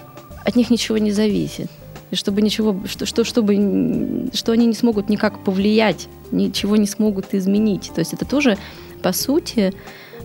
от 0.46 0.56
них 0.56 0.70
ничего 0.70 0.98
не 0.98 1.12
зависит. 1.12 1.70
И 2.12 2.16
чтобы 2.16 2.42
ничего, 2.42 2.76
что, 2.88 3.06
что, 3.06 3.24
чтобы, 3.24 4.30
что 4.34 4.52
они 4.52 4.66
не 4.66 4.74
смогут 4.74 5.08
никак 5.08 5.44
повлиять, 5.44 6.10
ничего 6.32 6.76
не 6.76 6.86
смогут 6.88 7.34
изменить. 7.34 7.92
То 7.96 8.00
есть 8.00 8.14
это 8.14 8.26
тоже, 8.26 8.58
по 9.02 9.14
сути, 9.14 9.74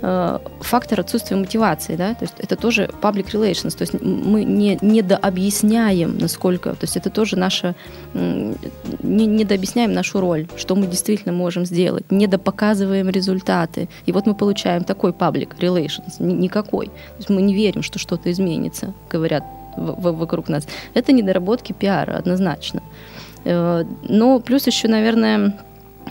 фактор 0.01 1.01
отсутствия 1.01 1.37
мотивации, 1.37 1.97
да, 1.97 2.15
то 2.15 2.25
есть 2.25 2.35
это 2.39 2.57
тоже 2.57 2.91
public 3.01 3.33
relations, 3.33 3.77
то 3.77 3.83
есть 3.83 3.95
мы 4.03 4.45
не, 4.45 4.79
недообъясняем, 4.81 6.19
насколько, 6.19 6.71
то 6.71 6.85
есть 6.85 6.97
это 6.97 7.11
тоже 7.11 7.37
наша, 7.37 7.75
не, 8.15 9.27
недообъясняем 9.27 9.93
нашу 9.93 10.21
роль, 10.21 10.47
что 10.57 10.75
мы 10.77 10.87
действительно 10.87 11.33
можем 11.33 11.65
сделать, 11.65 12.05
недопоказываем 12.11 13.09
результаты. 13.09 13.89
И 14.07 14.13
вот 14.13 14.27
мы 14.27 14.35
получаем 14.35 14.85
такой 14.85 15.13
public 15.13 15.59
relations, 15.59 16.23
никакой. 16.23 16.87
То 16.87 17.17
есть 17.19 17.31
мы 17.31 17.43
не 17.43 17.55
верим, 17.55 17.83
что 17.83 17.99
что-то 17.99 18.31
изменится, 18.31 18.93
говорят 19.11 19.45
вокруг 19.77 20.49
нас. 20.49 20.67
Это 20.95 21.13
недоработки 21.13 21.73
пиара, 21.73 22.17
однозначно. 22.17 22.83
Э, 23.45 23.85
но 24.09 24.41
плюс 24.41 24.67
еще, 24.67 24.89
наверное, 24.89 25.59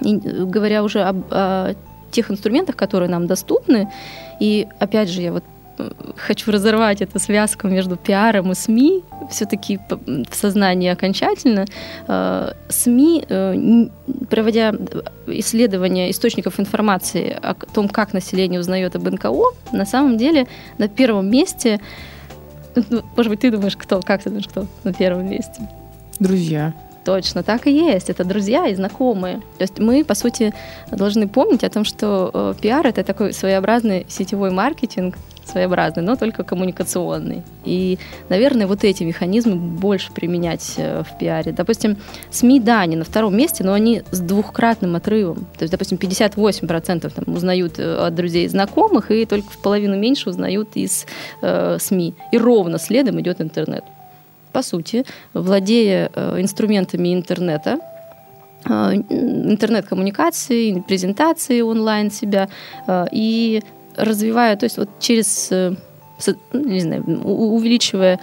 говоря 0.01 0.84
уже 0.84 1.01
об, 1.01 1.25
о 1.32 1.74
тех 2.12 2.31
инструментах, 2.31 2.75
которые 2.75 3.09
нам 3.09 3.27
доступны. 3.27 3.91
И 4.39 4.67
опять 4.79 5.09
же, 5.09 5.21
я 5.21 5.31
вот 5.31 5.43
хочу 6.15 6.51
разорвать 6.51 7.01
эту 7.01 7.19
связку 7.19 7.67
между 7.67 7.95
пиаром 7.95 8.51
и 8.51 8.55
СМИ, 8.55 9.03
все-таки 9.29 9.79
в 10.05 10.33
сознании 10.33 10.89
окончательно. 10.89 11.65
Э, 12.07 12.51
СМИ, 12.69 13.25
э, 13.27 13.88
проводя 14.29 14.74
исследования 15.27 16.12
источников 16.12 16.59
информации 16.59 17.38
о 17.41 17.53
том, 17.53 17.89
как 17.89 18.13
население 18.13 18.59
узнает 18.59 18.95
об 18.95 19.09
НКО, 19.09 19.53
на 19.71 19.85
самом 19.85 20.17
деле 20.17 20.47
на 20.77 20.88
первом 20.88 21.29
месте, 21.29 21.79
ну, 22.89 23.01
может 23.15 23.29
быть, 23.29 23.41
ты 23.41 23.51
думаешь, 23.51 23.77
кто, 23.77 24.01
как 24.01 24.24
ты 24.24 24.29
думаешь, 24.29 24.47
кто 24.47 24.67
на 24.83 24.93
первом 24.93 25.29
месте? 25.29 25.62
Друзья. 26.19 26.74
Точно, 27.05 27.43
так 27.43 27.67
и 27.67 27.71
есть. 27.71 28.09
Это 28.09 28.24
друзья 28.24 28.67
и 28.67 28.74
знакомые. 28.74 29.38
То 29.57 29.62
есть 29.62 29.77
мы, 29.77 30.03
по 30.03 30.15
сути, 30.15 30.53
должны 30.91 31.27
помнить 31.27 31.63
о 31.63 31.69
том, 31.69 31.85
что 31.85 32.31
э, 32.33 32.53
пиар— 32.59 32.88
это 32.88 33.03
такой 33.03 33.31
своеобразный 33.31 34.07
сетевой 34.09 34.50
маркетинг, 34.50 35.15
своеобразный, 35.45 36.01
но 36.01 36.15
только 36.15 36.43
коммуникационный. 36.43 37.43
И, 37.63 38.00
наверное, 38.29 38.65
вот 38.65 38.83
эти 38.83 39.03
механизмы 39.03 39.55
больше 39.55 40.12
применять 40.12 40.74
э, 40.77 41.03
в 41.03 41.17
пиаре. 41.19 41.51
Допустим, 41.51 41.97
СМИ, 42.31 42.59
да, 42.59 42.81
они 42.81 42.95
на 42.95 43.03
втором 43.03 43.38
месте, 43.38 43.63
но 43.63 43.74
они 43.74 44.01
с 44.09 44.19
двухкратным 44.19 44.95
отрывом. 44.95 45.45
То 45.57 45.63
есть, 45.63 45.71
допустим, 45.71 46.00
58% 46.00 47.13
там, 47.13 47.35
узнают 47.35 47.77
э, 47.77 47.97
от 47.97 48.15
друзей 48.15 48.45
и 48.45 48.50
знакомых, 48.50 49.12
и 49.12 49.27
только 49.27 49.51
в 49.51 49.59
половину 49.59 49.95
меньше 49.95 50.31
узнают 50.31 50.69
из 50.74 51.05
э, 51.43 51.77
СМИ. 51.79 52.15
И 52.31 52.38
ровно 52.39 52.79
следом 52.79 53.21
идет 53.21 53.41
интернет 53.41 53.83
по 54.55 54.63
сути, 54.63 55.03
владея 55.33 56.09
э, 56.15 56.41
инструментами 56.41 57.13
интернета, 57.13 57.77
э, 58.69 58.93
интернет-коммуникации, 59.50 60.81
презентации 60.88 61.62
онлайн 61.62 62.09
себя 62.09 62.47
э, 62.88 63.05
и 63.12 63.62
развивая, 63.97 64.55
то 64.55 64.65
есть 64.65 64.77
вот 64.77 64.89
через, 65.00 65.51
не 66.53 66.79
знаю, 66.79 67.03
увеличивая 67.24 68.19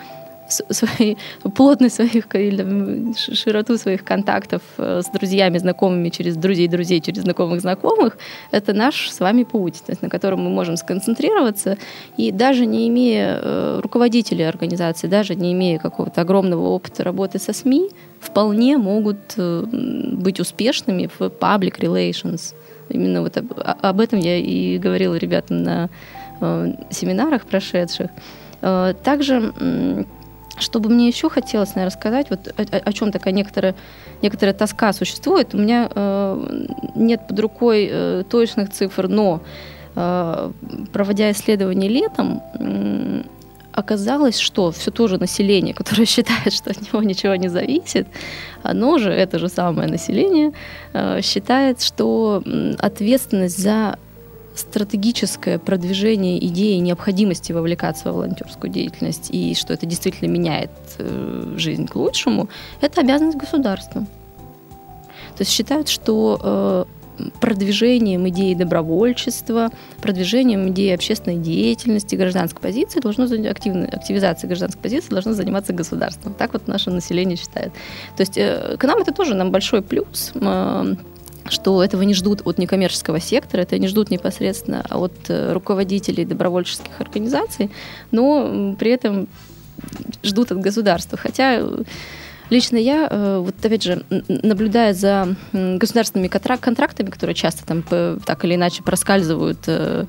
свои, 0.70 1.16
плотность 1.54 1.96
своих 1.96 2.34
или 2.34 3.14
широту 3.34 3.78
своих 3.78 4.04
контактов 4.04 4.62
э, 4.78 5.02
с 5.02 5.10
друзьями, 5.10 5.58
знакомыми 5.58 6.08
через 6.10 6.36
друзей, 6.36 6.68
друзей, 6.68 7.00
через 7.00 7.22
знакомых 7.22 7.60
знакомых, 7.60 8.18
это 8.50 8.72
наш 8.72 9.10
с 9.10 9.20
вами 9.20 9.44
путь, 9.44 9.82
то 9.86 9.92
есть 9.92 10.02
на 10.02 10.08
котором 10.08 10.40
мы 10.40 10.50
можем 10.50 10.76
сконцентрироваться. 10.76 11.76
И 12.16 12.32
даже 12.32 12.66
не 12.66 12.88
имея 12.88 13.38
э, 13.42 13.80
руководителей 13.82 14.44
организации, 14.44 15.08
даже 15.08 15.34
не 15.34 15.52
имея 15.52 15.78
какого-то 15.78 16.20
огромного 16.20 16.68
опыта 16.68 17.04
работы 17.04 17.38
со 17.38 17.52
СМИ, 17.52 17.90
вполне 18.20 18.78
могут 18.78 19.34
э, 19.36 19.64
быть 20.12 20.40
успешными 20.40 21.08
в 21.18 21.22
public 21.22 21.80
relations. 21.80 22.54
Именно 22.88 23.22
вот 23.22 23.36
об, 23.36 23.52
об 23.56 24.00
этом 24.00 24.18
я 24.18 24.36
и 24.36 24.78
говорила 24.78 25.14
ребятам 25.14 25.62
на 25.62 25.88
семинарах 26.90 27.46
прошедших. 27.46 28.10
Также 28.60 29.52
что 30.58 30.80
бы 30.80 30.88
мне 30.90 31.08
еще 31.08 31.28
хотелось, 31.28 31.74
наверное, 31.74 31.96
сказать, 31.96 32.30
вот 32.30 32.48
о, 32.56 32.76
о 32.76 32.92
чем 32.92 33.12
такая 33.12 33.32
некоторая, 33.32 33.74
некоторая 34.22 34.54
тоска 34.54 34.92
существует. 34.92 35.54
У 35.54 35.58
меня 35.58 35.88
э, 35.94 36.66
нет 36.94 37.26
под 37.28 37.40
рукой 37.40 37.88
э, 37.90 38.24
точных 38.28 38.70
цифр, 38.70 39.08
но 39.08 39.40
э, 39.94 40.50
проводя 40.92 41.30
исследования 41.30 41.88
летом, 41.88 42.42
э, 42.58 43.22
оказалось, 43.72 44.38
что 44.38 44.70
все 44.70 44.90
то 44.90 45.08
же 45.08 45.18
население, 45.18 45.74
которое 45.74 46.06
считает, 46.06 46.52
что 46.52 46.70
от 46.70 46.80
него 46.80 47.02
ничего 47.02 47.34
не 47.36 47.48
зависит, 47.48 48.06
оно 48.62 48.98
же, 48.98 49.10
это 49.10 49.38
же 49.38 49.48
самое 49.48 49.88
население, 49.88 50.52
э, 50.92 51.20
считает, 51.22 51.82
что 51.82 52.42
ответственность 52.78 53.58
за 53.58 53.98
стратегическое 54.54 55.58
продвижение 55.58 56.44
идеи 56.46 56.76
необходимости 56.76 57.52
вовлекаться 57.52 58.10
в 58.10 58.16
волонтерскую 58.16 58.70
деятельность 58.70 59.28
и 59.30 59.54
что 59.54 59.72
это 59.72 59.86
действительно 59.86 60.28
меняет 60.28 60.70
э, 60.98 61.54
жизнь 61.56 61.86
к 61.86 61.96
лучшему, 61.96 62.48
это 62.80 63.00
обязанность 63.00 63.38
государства. 63.38 64.02
То 65.36 65.40
есть 65.40 65.50
считают, 65.50 65.88
что 65.88 66.86
э, 67.18 67.28
продвижением 67.40 68.28
идеи 68.28 68.54
добровольчества, 68.54 69.70
продвижением 70.00 70.68
идеи 70.68 70.92
общественной 70.92 71.36
деятельности, 71.36 72.16
гражданской 72.16 72.60
позиции 72.60 73.00
должно 73.00 73.24
активной 73.48 73.86
активизацией 73.86 74.48
гражданской 74.48 74.82
позиции 74.82 75.10
должно 75.10 75.32
заниматься 75.32 75.72
государство. 75.72 76.32
Так 76.32 76.52
вот 76.52 76.68
наше 76.68 76.90
население 76.90 77.36
считает. 77.36 77.72
То 78.16 78.22
есть 78.22 78.36
э, 78.36 78.76
к 78.78 78.84
нам 78.84 79.00
это 79.00 79.12
тоже 79.12 79.34
нам 79.34 79.50
большой 79.50 79.82
плюс 79.82 80.32
что 81.48 81.82
этого 81.82 82.02
не 82.02 82.14
ждут 82.14 82.42
от 82.44 82.58
некоммерческого 82.58 83.20
сектора, 83.20 83.62
это 83.62 83.78
не 83.78 83.88
ждут 83.88 84.10
непосредственно 84.10 84.84
от 84.90 85.12
э, 85.28 85.52
руководителей 85.52 86.24
добровольческих 86.24 87.00
организаций, 87.00 87.70
но 88.10 88.74
при 88.78 88.90
этом 88.92 89.28
ждут 90.22 90.52
от 90.52 90.60
государства. 90.60 91.18
Хотя 91.18 91.62
Лично 92.52 92.76
я, 92.76 93.08
э, 93.10 93.38
вот 93.38 93.54
опять 93.64 93.82
же, 93.82 94.04
наблюдая 94.28 94.92
за 94.92 95.36
государственными 95.54 96.28
контрактами, 96.28 97.08
которые 97.08 97.34
часто 97.34 97.64
там 97.64 97.82
так 97.82 98.44
или 98.44 98.56
иначе 98.56 98.82
проскальзывают 98.82 99.60
э, 99.68 100.04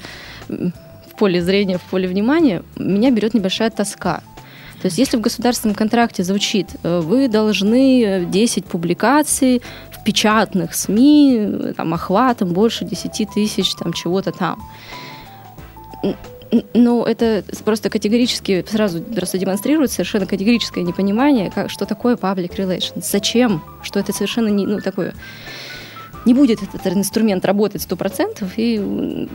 в 0.49 1.17
поле 1.17 1.41
зрения, 1.41 1.77
в 1.77 1.83
поле 1.83 2.05
внимания, 2.05 2.63
меня 2.75 3.11
берет 3.11 3.33
небольшая 3.33 3.69
тоска. 3.69 4.23
То 4.83 4.87
есть 4.87 4.97
если 4.97 5.15
в 5.15 5.21
государственном 5.21 5.75
контракте 5.75 6.23
звучит, 6.23 6.67
вы 6.83 7.29
должны 7.29 8.25
10 8.25 8.65
публикаций 8.65 9.61
печатных 10.03 10.75
СМИ 10.75 11.73
там, 11.77 11.93
охватом 11.93 12.49
больше 12.49 12.83
10 12.83 13.29
тысяч 13.33 13.73
там, 13.75 13.93
чего-то 13.93 14.33
там. 14.33 14.61
Ну, 16.73 17.05
это 17.05 17.45
просто 17.63 17.89
категорически 17.89 18.65
сразу 18.69 19.01
просто 19.01 19.37
демонстрирует 19.37 19.89
совершенно 19.89 20.25
категорическое 20.25 20.83
непонимание, 20.83 21.49
как, 21.49 21.69
что 21.71 21.85
такое 21.85 22.17
public 22.17 22.57
relations, 22.57 23.05
зачем, 23.09 23.63
что 23.83 23.99
это 24.01 24.11
совершенно 24.11 24.49
не, 24.49 24.65
ну, 24.65 24.81
такое 24.81 25.13
не 26.25 26.33
будет 26.33 26.61
этот 26.63 26.85
инструмент 26.87 27.45
работать 27.45 27.81
сто 27.81 27.95
процентов. 27.95 28.53
И 28.57 28.79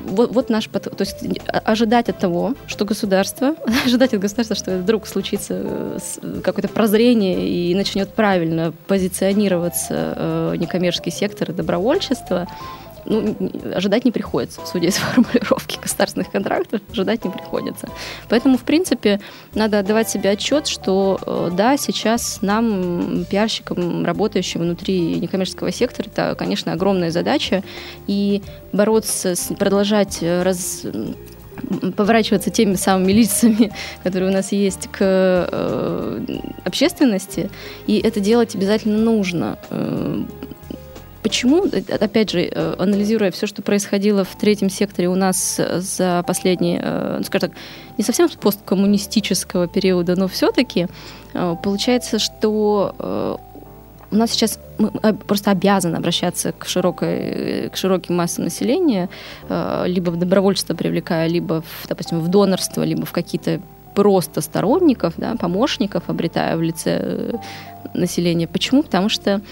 вот, 0.07 0.33
вот 0.35 0.51
наш... 0.51 0.67
То 0.67 0.91
есть 1.01 1.17
ожидать 1.47 2.09
от 2.09 2.19
того, 2.19 2.55
что 2.67 2.85
государство, 2.85 3.55
ожидать 3.85 4.15
от 4.15 4.21
государства, 4.21 4.57
что 4.57 4.79
вдруг 4.79 5.07
случится 5.07 5.99
э, 6.23 6.41
какое-то 6.43 6.69
прозрение 6.69 7.49
и 7.49 7.75
начнет 7.75 8.13
правильно 8.13 8.73
позиционироваться 8.87 10.15
э, 10.17 10.55
некоммерческий 10.57 11.13
сектор 11.13 11.51
и 11.51 11.55
добровольчество, 11.55 12.49
ну, 13.09 13.35
ожидать 13.75 14.05
не 14.05 14.13
приходится, 14.13 14.61
судя 14.67 14.89
из 14.89 14.97
формулировки 14.97 15.79
государственных 15.81 16.31
контрактов, 16.31 16.81
ожидать 16.93 17.25
не 17.25 17.31
приходится. 17.31 17.89
Поэтому, 18.29 18.59
в 18.59 18.63
принципе, 18.63 19.21
надо 19.55 19.79
отдавать 19.79 20.09
себе 20.09 20.31
отчет, 20.31 20.67
что 20.67 21.19
э, 21.25 21.51
да, 21.53 21.77
сейчас 21.77 22.41
нам, 22.43 23.25
пиарщикам, 23.31 24.05
работающим 24.05 24.61
внутри 24.61 25.17
некоммерческого 25.17 25.73
сектора, 25.73 26.09
это, 26.09 26.35
конечно, 26.37 26.73
огромная 26.73 27.11
задача, 27.11 27.63
и 28.07 28.43
бороться, 28.73 29.35
продолжать 29.59 30.23
раз 30.23 30.85
поворачиваться 31.97 32.51
теми 32.51 32.75
самыми 32.75 33.13
лицами, 33.13 33.73
которые 34.03 34.31
у 34.31 34.33
нас 34.33 34.53
есть 34.53 34.89
к 34.89 34.99
э, 35.01 36.39
общественности, 36.65 37.51
и 37.87 37.99
это 37.99 38.21
делать 38.21 38.55
обязательно 38.55 38.99
нужно. 38.99 39.59
Э, 39.71 40.23
Почему, 41.23 41.67
э, 41.67 41.83
опять 42.01 42.31
же, 42.31 42.43
э, 42.43 42.75
анализируя 42.79 43.31
все, 43.31 43.47
что 43.47 43.63
происходило 43.63 44.25
в 44.25 44.37
третьем 44.37 44.71
секторе 44.71 45.09
у 45.09 45.17
нас 45.17 45.59
э, 45.59 45.81
за 45.81 46.23
последние, 46.27 46.81
ну, 47.19 47.25
скажем 47.25 47.51
так, 47.51 47.59
не 47.97 48.05
совсем 48.05 48.29
с 48.29 48.37
посткоммунистического 48.37 49.67
периода, 49.67 50.15
но 50.17 50.29
все-таки 50.29 50.87
получается, 51.33 52.19
что 52.19 53.41
у 54.11 54.17
нас 54.17 54.31
сейчас 54.31 54.59
мы 54.79 54.91
просто 55.15 55.51
обязаны 55.51 55.97
обращаться 55.97 56.53
к, 56.53 56.67
широкой, 56.67 57.69
к 57.71 57.77
широким 57.77 58.17
массам 58.17 58.45
населения, 58.45 59.09
либо 59.85 60.11
в 60.11 60.17
добровольство 60.17 60.75
привлекая, 60.75 61.29
либо, 61.29 61.63
в, 61.63 61.89
допустим, 61.89 62.21
в 62.21 62.29
донорство, 62.29 62.83
либо 62.85 63.05
в 63.05 63.13
какие-то 63.13 63.61
просто 63.95 64.41
сторонников, 64.41 65.15
да, 65.17 65.35
помощников, 65.35 66.05
обретая 66.07 66.57
в 66.57 66.63
лице 66.63 67.39
населения. 67.95 68.47
Почему? 68.47 68.83
Потому 68.83 69.09
что 69.09 69.43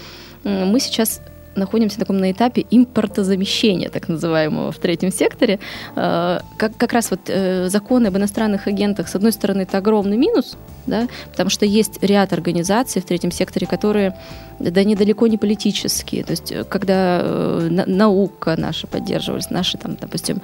мы 0.43 0.79
сейчас 0.79 1.21
находимся 1.57 1.99
на 1.99 2.05
таком 2.05 2.17
на 2.17 2.31
этапе 2.31 2.65
импортозамещения, 2.69 3.89
так 3.89 4.07
называемого, 4.07 4.71
в 4.71 4.77
третьем 4.77 5.11
секторе. 5.11 5.59
Э, 5.95 6.39
как, 6.57 6.77
как 6.77 6.93
раз 6.93 7.11
вот 7.11 7.21
э, 7.27 7.67
законы 7.69 8.07
об 8.07 8.17
иностранных 8.17 8.67
агентах, 8.67 9.07
с 9.07 9.15
одной 9.15 9.31
стороны, 9.31 9.61
это 9.63 9.77
огромный 9.77 10.17
минус, 10.17 10.57
да, 10.85 11.07
потому 11.31 11.49
что 11.49 11.65
есть 11.65 12.01
ряд 12.03 12.33
организаций 12.33 13.01
в 13.01 13.05
третьем 13.05 13.31
секторе, 13.31 13.67
которые 13.67 14.15
да 14.59 14.83
недалеко 14.83 15.27
не 15.27 15.37
политические. 15.37 16.23
То 16.23 16.31
есть, 16.31 16.51
э, 16.51 16.63
когда 16.63 17.21
наука 17.87 18.55
наша 18.57 18.87
поддерживалась, 18.87 19.49
наши 19.49 19.77
там, 19.77 19.97
допустим, 19.99 20.41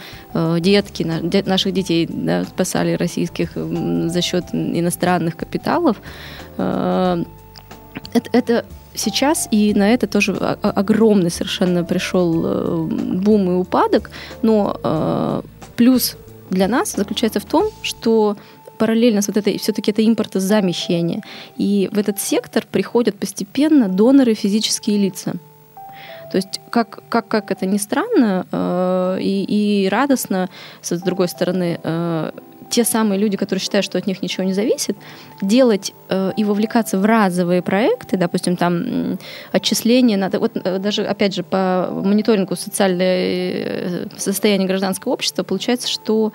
детки, 0.59 1.03
наших 1.03 1.73
детей 1.73 2.07
да, 2.09 2.43
спасали 2.43 2.93
российских 2.93 3.51
за 3.55 4.21
счет 4.21 4.45
иностранных 4.53 5.35
капиталов, 5.35 5.97
это, 8.13 8.29
это 8.31 8.65
сейчас, 8.95 9.47
и 9.51 9.73
на 9.73 9.93
это 9.93 10.07
тоже 10.07 10.33
огромный 10.33 11.31
совершенно 11.31 11.83
пришел 11.83 12.45
э, 12.45 12.87
бум 13.23 13.49
и 13.49 13.53
упадок, 13.53 14.11
но 14.41 14.79
э, 14.83 15.41
плюс 15.75 16.17
для 16.49 16.67
нас 16.67 16.93
заключается 16.93 17.39
в 17.39 17.45
том, 17.45 17.69
что 17.81 18.37
параллельно 18.77 19.21
с 19.21 19.27
вот 19.27 19.37
этой, 19.37 19.57
все-таки 19.57 19.91
это 19.91 20.05
импортозамещение. 20.05 21.21
И 21.57 21.89
в 21.91 21.97
этот 21.97 22.19
сектор 22.19 22.65
приходят 22.69 23.15
постепенно 23.15 23.87
доноры 23.87 24.33
физические 24.33 24.97
лица. 24.97 25.33
То 26.31 26.37
есть, 26.37 26.59
как, 26.71 27.03
как, 27.09 27.27
как 27.27 27.51
это 27.51 27.65
ни 27.67 27.77
странно 27.77 28.47
э, 28.51 29.17
и, 29.21 29.85
и 29.85 29.89
радостно, 29.89 30.49
с 30.81 30.99
другой 30.99 31.27
стороны, 31.27 31.79
э, 31.83 32.31
те 32.73 32.83
самые 32.83 33.19
люди, 33.19 33.37
которые 33.37 33.61
считают, 33.61 33.85
что 33.85 33.99
от 33.99 34.07
них 34.07 34.23
ничего 34.23 34.43
не 34.43 34.53
зависит, 34.53 34.97
делать 35.43 35.93
э, 36.09 36.31
и 36.35 36.43
вовлекаться 36.43 36.97
в 36.97 37.05
разовые 37.05 37.61
проекты, 37.61 38.17
допустим, 38.17 38.57
там 38.57 39.19
отчисления, 39.51 40.17
надо, 40.17 40.39
вот 40.39 40.53
э, 40.55 40.79
даже, 40.79 41.05
опять 41.05 41.35
же, 41.35 41.43
по 41.43 41.87
мониторингу 41.91 42.55
социального 42.55 43.03
э, 43.03 44.07
состояния 44.17 44.65
гражданского 44.65 45.13
общества 45.13 45.43
получается, 45.43 45.87
что 45.87 46.33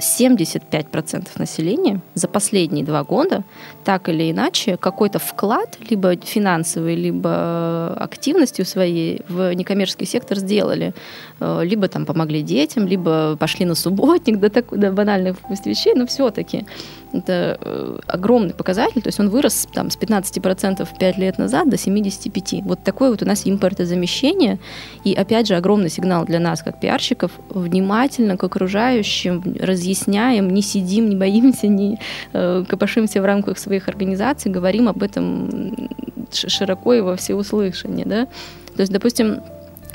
75% 0.00 1.28
населения 1.36 2.00
за 2.14 2.28
последние 2.28 2.84
два 2.84 3.04
года 3.04 3.44
так 3.84 4.08
или 4.08 4.30
иначе 4.30 4.76
какой-то 4.76 5.18
вклад, 5.18 5.78
либо 5.88 6.16
финансовый, 6.16 6.96
либо 6.96 7.94
активностью 7.98 8.64
своей 8.64 9.22
в 9.28 9.54
некоммерческий 9.54 10.06
сектор 10.06 10.38
сделали. 10.38 10.92
Э, 11.40 11.60
либо 11.64 11.88
там 11.88 12.06
помогли 12.06 12.42
детям, 12.42 12.86
либо 12.86 13.36
пошли 13.36 13.64
на 13.64 13.74
субботник, 13.74 14.38
до, 14.40 14.50
так, 14.50 14.78
до 14.78 14.92
банальных 14.92 15.36
вещей, 15.64 15.94
но 15.94 16.06
все-таки 16.06 16.66
это 17.12 17.58
э, 17.60 17.98
огромный 18.06 18.54
показатель, 18.54 19.02
то 19.02 19.08
есть 19.08 19.20
он 19.20 19.28
вырос 19.28 19.68
там, 19.72 19.90
с 19.90 19.98
15% 19.98 20.88
5 20.98 21.18
лет 21.18 21.38
назад 21.38 21.68
до 21.68 21.76
75%. 21.76 22.62
Вот 22.64 22.82
такое 22.82 23.10
вот 23.10 23.22
у 23.22 23.26
нас 23.26 23.42
импортозамещение, 23.44 24.58
и 25.04 25.14
опять 25.14 25.46
же 25.46 25.54
огромный 25.54 25.90
сигнал 25.90 26.24
для 26.24 26.40
нас, 26.40 26.62
как 26.62 26.80
пиарщиков, 26.80 27.32
внимательно 27.48 28.36
к 28.36 28.44
окружающим 28.44 29.42
разъясняем, 29.60 30.50
не 30.50 30.62
сидим, 30.62 31.08
не 31.08 31.16
боимся, 31.16 31.66
не 31.66 31.98
э, 32.32 32.64
копошимся 32.68 33.20
в 33.22 33.24
рамках 33.24 33.58
своих 33.58 33.88
организаций, 33.88 34.50
говорим 34.50 34.88
об 34.88 35.02
этом 35.02 35.88
широко 36.32 36.94
и 36.94 37.00
во 37.00 37.16
всеуслышание. 37.16 38.06
Да? 38.06 38.26
То 38.76 38.82
есть, 38.82 38.92
допустим, 38.92 39.40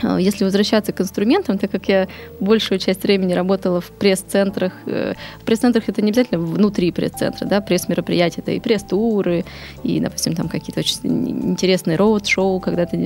если 0.04 0.44
возвращаться 0.44 0.92
к 0.92 1.02
инструментам, 1.02 1.58
так 1.58 1.72
как 1.72 1.88
я 1.88 2.08
большую 2.40 2.80
часть 2.80 3.04
времени 3.04 3.34
работала 3.34 3.82
в 3.82 3.90
пресс-центрах, 3.92 4.74
э, 4.86 5.14
в 5.42 5.44
пресс-центрах 5.44 5.90
это 5.90 6.02
не 6.02 6.12
обязательно 6.12 6.40
внутри 6.40 6.92
пресс-центра, 6.92 7.46
да, 7.46 7.62
пресс-мероприятия, 7.62 8.42
это 8.42 8.52
и 8.52 8.60
пресс-туры, 8.60 9.46
и, 9.84 10.00
допустим, 10.00 10.36
там 10.36 10.50
какие-то 10.50 10.80
очень 10.80 11.52
интересные 11.52 11.98
роуд-шоу, 11.98 12.60
когда 12.60 12.86
ты 12.86 12.98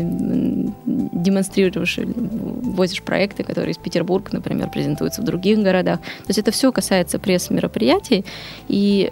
демонстрируешь, 0.86 2.00
возишь 2.04 3.02
проекты, 3.02 3.44
которые 3.44 3.72
из 3.72 3.78
Петербурга, 3.78 4.30
например, 4.32 4.70
презентуются 4.70 5.22
в 5.22 5.26
других 5.26 5.60
городах. 5.60 6.00
То 6.00 6.30
есть 6.30 6.40
это 6.40 6.52
все 6.52 6.72
касается 6.72 7.20
пресс-мероприятий, 7.20 8.26
и 8.68 9.12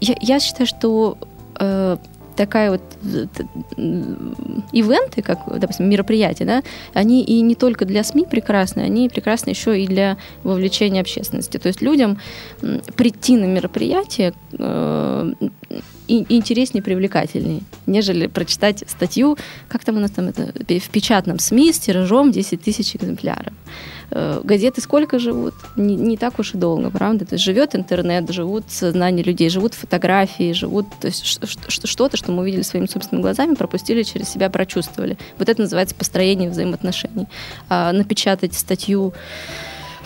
я, 0.00 0.14
я 0.20 0.40
считаю, 0.40 0.66
что 0.66 1.18
э, 1.58 1.96
такая 2.36 2.70
вот 2.70 2.80
ивенты, 4.72 5.22
как, 5.22 5.58
допустим, 5.58 5.88
мероприятия, 5.88 6.44
да, 6.44 6.62
они 6.94 7.22
и 7.24 7.40
не 7.40 7.54
только 7.54 7.84
для 7.84 8.04
СМИ 8.04 8.26
прекрасны, 8.30 8.80
они 8.80 9.08
прекрасны 9.08 9.50
еще 9.50 9.80
и 9.80 9.86
для 9.86 10.16
вовлечения 10.42 11.00
общественности. 11.00 11.58
То 11.58 11.68
есть 11.68 11.82
людям 11.82 12.18
прийти 12.96 13.36
на 13.36 13.46
мероприятие, 13.46 14.34
э, 16.08 16.24
интереснее, 16.28 16.82
привлекательнее, 16.82 17.60
нежели 17.86 18.26
прочитать 18.26 18.84
статью, 18.86 19.36
как 19.68 19.84
там 19.84 19.96
у 19.96 20.00
нас 20.00 20.10
там 20.10 20.28
это, 20.28 20.52
в 20.52 20.90
печатном 20.90 21.38
СМИ 21.38 21.72
с 21.72 21.78
тиражом 21.78 22.32
10 22.32 22.60
тысяч 22.60 22.96
экземпляров. 22.96 23.52
Э, 24.10 24.40
газеты 24.44 24.80
сколько 24.80 25.18
живут? 25.18 25.54
Не, 25.76 25.96
не 25.96 26.16
так 26.16 26.38
уж 26.38 26.54
и 26.54 26.58
долго, 26.58 26.90
правда? 26.90 27.24
То 27.26 27.34
есть 27.34 27.44
живет 27.44 27.74
интернет, 27.74 28.30
живут 28.30 28.64
сознания 28.68 29.22
людей, 29.22 29.48
живут 29.48 29.74
фотографии, 29.74 30.52
живут 30.52 30.86
то 31.00 31.08
есть 31.08 31.24
что-то, 31.24 32.16
что 32.16 32.32
мы 32.32 32.42
увидели 32.42 32.62
своими 32.62 32.86
собственными 32.86 33.22
глазами, 33.22 33.54
пропустили 33.54 34.02
через 34.02 34.28
себя, 34.28 34.48
прочувствовали. 34.50 35.18
Вот 35.38 35.48
это 35.48 35.60
называется 35.60 35.94
построение 35.94 36.50
взаимоотношений. 36.50 37.26
А 37.68 37.92
напечатать 37.92 38.54
статью 38.54 39.12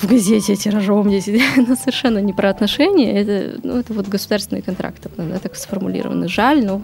в 0.01 0.07
газете 0.07 0.57
тиражом 0.57 1.11
10, 1.11 1.43
ну, 1.69 1.77
совершенно 1.77 2.19
не 2.19 2.33
про 2.33 2.51
отношения, 2.51 3.21
это, 3.21 3.61
ну, 3.63 3.79
это 3.79 3.93
вот 3.93 4.09
государственные 4.09 4.63
контракты, 4.63 5.11
да, 5.17 5.39
так 5.39 5.57
сформулированы. 5.57 6.29
Жаль, 6.29 6.65
но, 6.65 6.81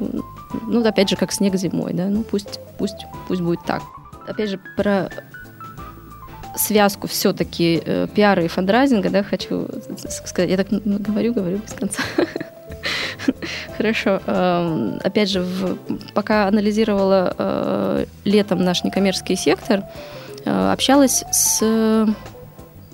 ну, 0.67 0.87
опять 0.87 1.09
же, 1.09 1.17
как 1.17 1.33
снег 1.33 1.55
зимой, 1.57 1.93
да, 1.95 2.07
ну, 2.07 2.23
пусть, 2.23 2.61
пусть, 2.79 3.07
пусть 3.29 3.41
будет 3.41 3.61
так. 3.67 3.83
Опять 4.29 4.51
же, 4.51 4.61
про 4.77 5.09
связку 6.57 7.07
все-таки 7.07 7.83
э, 7.85 8.07
пиара 8.15 8.43
и 8.45 8.49
фандрайзинга, 8.49 9.11
да, 9.11 9.23
хочу 9.23 9.69
сказать. 10.09 10.51
Я 10.51 10.57
так 10.57 10.69
говорю, 10.71 11.35
говорю 11.35 11.59
без 11.59 11.73
конца. 11.73 12.03
Хорошо. 13.77 14.21
Эм, 14.27 14.99
опять 15.05 15.29
же, 15.29 15.47
пока 16.15 16.49
анализировала 16.49 17.35
э, 17.37 18.07
летом 18.25 18.65
наш 18.65 18.85
некоммерческий 18.85 19.37
сектор, 19.37 19.85
э, 20.45 20.73
общалась 20.73 21.25
с 21.31 22.07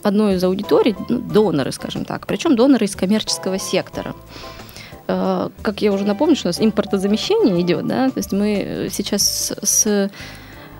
одной 0.02 0.34
из 0.34 0.44
аудиторий, 0.44 0.96
ну, 1.08 1.18
доноры, 1.18 1.72
скажем 1.72 2.04
так, 2.04 2.26
причем 2.26 2.56
доноры 2.56 2.86
из 2.86 2.96
коммерческого 2.96 3.58
сектора. 3.58 4.14
Э, 5.08 5.50
как 5.62 5.82
я 5.82 5.92
уже 5.92 6.04
напомню, 6.04 6.36
что 6.36 6.48
у 6.48 6.50
нас 6.50 6.60
импортозамещение 6.60 7.60
идет, 7.60 7.86
да, 7.86 8.08
то 8.10 8.18
есть 8.18 8.32
мы 8.32 8.88
сейчас 8.90 9.52
с, 9.62 10.10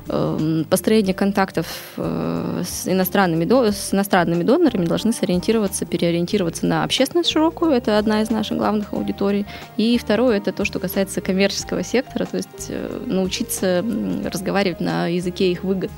Эм, 0.09 0.65
построение 0.69 1.15
контактов 1.15 1.67
э, 1.97 2.63
с 2.67 2.89
иностранными, 2.89 3.45
с 3.71 3.95
иностранными 3.95 4.43
донорами 4.43 4.85
должны 4.85 5.13
сориентироваться, 5.13 5.87
переориентироваться 5.87 6.67
на 6.67 6.83
общественность 6.83 7.31
широкую, 7.31 7.71
это 7.71 7.99
одна 7.99 8.23
из 8.23 8.31
наших 8.31 8.59
главных 8.59 8.93
аудиторий. 8.93 9.47
И 9.77 9.97
второе, 9.99 10.39
это 10.39 10.53
то, 10.53 10.65
что 10.65 10.81
касается 10.81 11.21
коммерческого 11.21 11.85
сектора, 11.85 12.25
то 12.25 12.37
есть 12.39 12.67
э, 12.69 13.01
научиться 13.07 13.85
разговаривать 14.25 14.81
на 14.81 15.07
языке 15.07 15.53
их 15.53 15.63
выгод. 15.63 15.91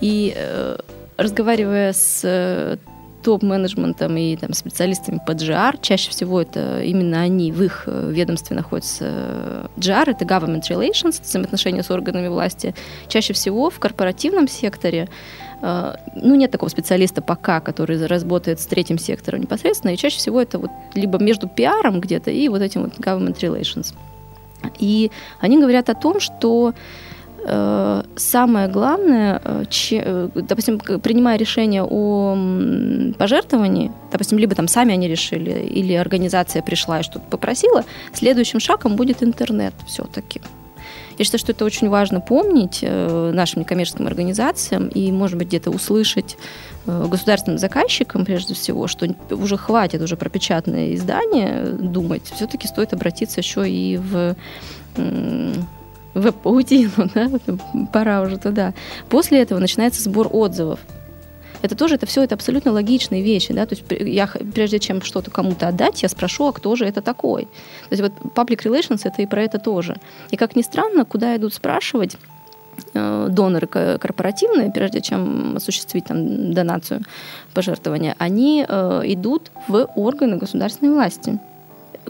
И 0.00 0.34
э, 0.36 0.78
разговаривая 1.18 1.92
с 1.92 2.78
топ-менеджментом 3.22 4.16
и 4.16 4.36
там, 4.36 4.52
специалистами 4.52 5.20
по 5.26 5.32
GR. 5.32 5.78
Чаще 5.82 6.10
всего 6.10 6.40
это 6.40 6.80
именно 6.82 7.20
они, 7.20 7.52
в 7.52 7.62
их 7.62 7.84
э, 7.86 8.10
ведомстве 8.12 8.56
находится 8.56 9.68
GR, 9.76 10.10
это 10.10 10.24
Government 10.24 10.62
Relations, 10.70 11.20
взаимоотношения 11.22 11.82
с 11.82 11.90
органами 11.90 12.28
власти. 12.28 12.74
Чаще 13.08 13.32
всего 13.32 13.70
в 13.70 13.78
корпоративном 13.80 14.48
секторе 14.48 15.08
э, 15.60 15.94
ну, 16.14 16.36
нет 16.36 16.50
такого 16.50 16.68
специалиста 16.68 17.20
пока, 17.20 17.60
который 17.60 18.06
работает 18.06 18.60
с 18.60 18.66
третьим 18.66 18.98
сектором 18.98 19.40
непосредственно, 19.40 19.92
и 19.92 19.96
чаще 19.96 20.18
всего 20.18 20.40
это 20.40 20.58
вот 20.58 20.70
либо 20.94 21.18
между 21.18 21.48
пиаром 21.48 22.00
где-то 22.00 22.30
и 22.30 22.48
вот 22.48 22.62
этим 22.62 22.82
вот 22.82 22.94
government 22.98 23.38
relations. 23.40 23.94
И 24.78 25.10
они 25.40 25.58
говорят 25.58 25.88
о 25.88 25.94
том, 25.94 26.20
что 26.20 26.72
Э, 26.72 26.74
самое 28.16 28.68
главное, 28.68 29.40
э, 29.42 29.64
че, 29.70 30.02
э, 30.04 30.28
допустим, 30.34 30.78
принимая 30.78 31.38
решение 31.38 31.82
о 31.82 32.36
пожертвовании, 33.18 33.90
допустим, 34.12 34.38
либо 34.38 34.54
там 34.54 34.68
сами 34.68 34.92
они 34.92 35.08
решили, 35.08 35.50
или 35.50 35.94
организация 35.94 36.62
пришла 36.62 37.00
и 37.00 37.02
что-то 37.02 37.24
попросила, 37.30 37.84
следующим 38.12 38.60
шагом 38.60 38.96
будет 38.96 39.22
интернет 39.22 39.74
все-таки. 39.86 40.40
Я 41.16 41.24
считаю, 41.24 41.40
что 41.40 41.52
это 41.52 41.64
очень 41.64 41.88
важно 41.88 42.20
помнить 42.20 42.80
нашим 42.82 43.62
некоммерческим 43.62 44.06
организациям 44.06 44.86
и, 44.86 45.10
может 45.10 45.36
быть, 45.36 45.48
где-то 45.48 45.70
услышать 45.70 46.36
государственным 46.86 47.58
заказчикам, 47.58 48.24
прежде 48.24 48.54
всего, 48.54 48.86
что 48.86 49.08
уже 49.30 49.56
хватит 49.56 50.00
уже 50.00 50.16
про 50.16 50.28
печатное 50.28 50.94
издание 50.94 51.64
думать. 51.64 52.22
Все-таки 52.36 52.68
стоит 52.68 52.92
обратиться 52.92 53.40
еще 53.40 53.68
и 53.68 53.96
в 53.96 54.36
веб-паутину, 56.14 57.10
да, 57.14 57.30
пора 57.92 58.22
уже 58.22 58.38
туда. 58.38 58.74
После 59.08 59.40
этого 59.40 59.58
начинается 59.58 60.02
сбор 60.02 60.28
отзывов. 60.30 60.80
Это 61.60 61.74
тоже, 61.74 61.96
это 61.96 62.06
все, 62.06 62.22
это 62.22 62.34
абсолютно 62.34 62.72
логичные 62.72 63.22
вещи, 63.22 63.52
да, 63.52 63.66
то 63.66 63.74
есть 63.74 63.84
я, 63.90 64.28
прежде 64.54 64.78
чем 64.78 65.02
что-то 65.02 65.30
кому-то 65.30 65.68
отдать, 65.68 66.02
я 66.02 66.08
спрошу, 66.08 66.46
а 66.46 66.52
кто 66.52 66.76
же 66.76 66.86
это 66.86 67.02
такой? 67.02 67.44
То 67.88 67.96
есть 67.96 68.02
вот 68.02 68.12
public 68.34 68.62
relations 68.62 69.00
это 69.04 69.22
и 69.22 69.26
про 69.26 69.42
это 69.42 69.58
тоже. 69.58 69.96
И 70.30 70.36
как 70.36 70.54
ни 70.54 70.62
странно, 70.62 71.04
куда 71.04 71.36
идут 71.36 71.54
спрашивать, 71.54 72.16
э, 72.94 73.26
доноры 73.30 73.66
корпоративные, 73.66 74.70
прежде 74.70 75.00
чем 75.00 75.56
осуществить 75.56 76.04
там 76.04 76.52
донацию, 76.52 77.00
пожертвования, 77.54 78.14
они 78.18 78.64
э, 78.68 79.02
идут 79.06 79.50
в 79.66 79.88
органы 79.96 80.36
государственной 80.36 80.92
власти 80.92 81.40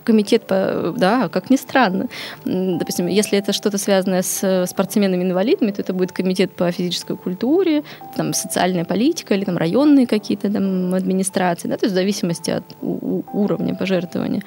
комитет, 0.05 0.47
по, 0.47 0.95
да, 0.97 1.29
как 1.29 1.51
ни 1.51 1.57
странно. 1.57 2.09
Допустим, 2.45 3.07
если 3.07 3.39
это 3.39 3.53
что-то 3.53 3.79
связанное 3.79 4.23
с 4.23 4.67
спортсменами-инвалидами, 4.67 5.71
то 5.71 5.83
это 5.83 5.93
будет 5.93 6.13
комитет 6.13 6.53
по 6.53 6.71
физической 6.73 7.17
культуре, 7.17 7.83
там, 8.17 8.33
социальная 8.33 8.85
политика 8.85 9.35
или 9.35 9.45
там 9.45 9.57
районные 9.57 10.07
какие-то 10.07 10.51
там 10.51 10.95
администрации, 10.95 11.69
да, 11.69 11.77
то 11.77 11.87
есть 11.87 11.93
в 11.93 11.97
зависимости 11.97 12.51
от 12.51 12.65
уровня 12.81 13.75
пожертвования 13.75 14.43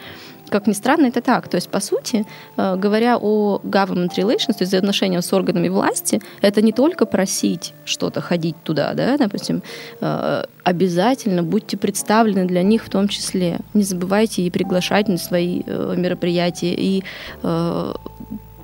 как 0.51 0.67
ни 0.67 0.73
странно, 0.73 1.07
это 1.07 1.21
так. 1.21 1.47
То 1.47 1.55
есть, 1.55 1.69
по 1.69 1.79
сути, 1.79 2.25
э, 2.57 2.75
говоря 2.75 3.17
о 3.17 3.59
government 3.63 4.11
relations, 4.17 4.53
то 4.53 4.63
есть 4.63 4.73
отношения 4.73 5.21
с 5.21 5.33
органами 5.33 5.69
власти, 5.69 6.21
это 6.41 6.61
не 6.61 6.71
только 6.71 7.05
просить 7.05 7.73
что-то 7.85 8.21
ходить 8.21 8.55
туда, 8.63 8.93
да, 8.93 9.17
допустим, 9.17 9.63
э, 10.01 10.43
обязательно 10.63 11.41
будьте 11.43 11.77
представлены 11.77 12.45
для 12.45 12.63
них 12.63 12.83
в 12.83 12.89
том 12.89 13.07
числе. 13.07 13.59
Не 13.73 13.83
забывайте 13.83 14.43
и 14.43 14.49
приглашать 14.51 15.07
на 15.07 15.17
свои 15.17 15.63
э, 15.65 15.95
мероприятия, 15.97 16.75
и 16.77 17.03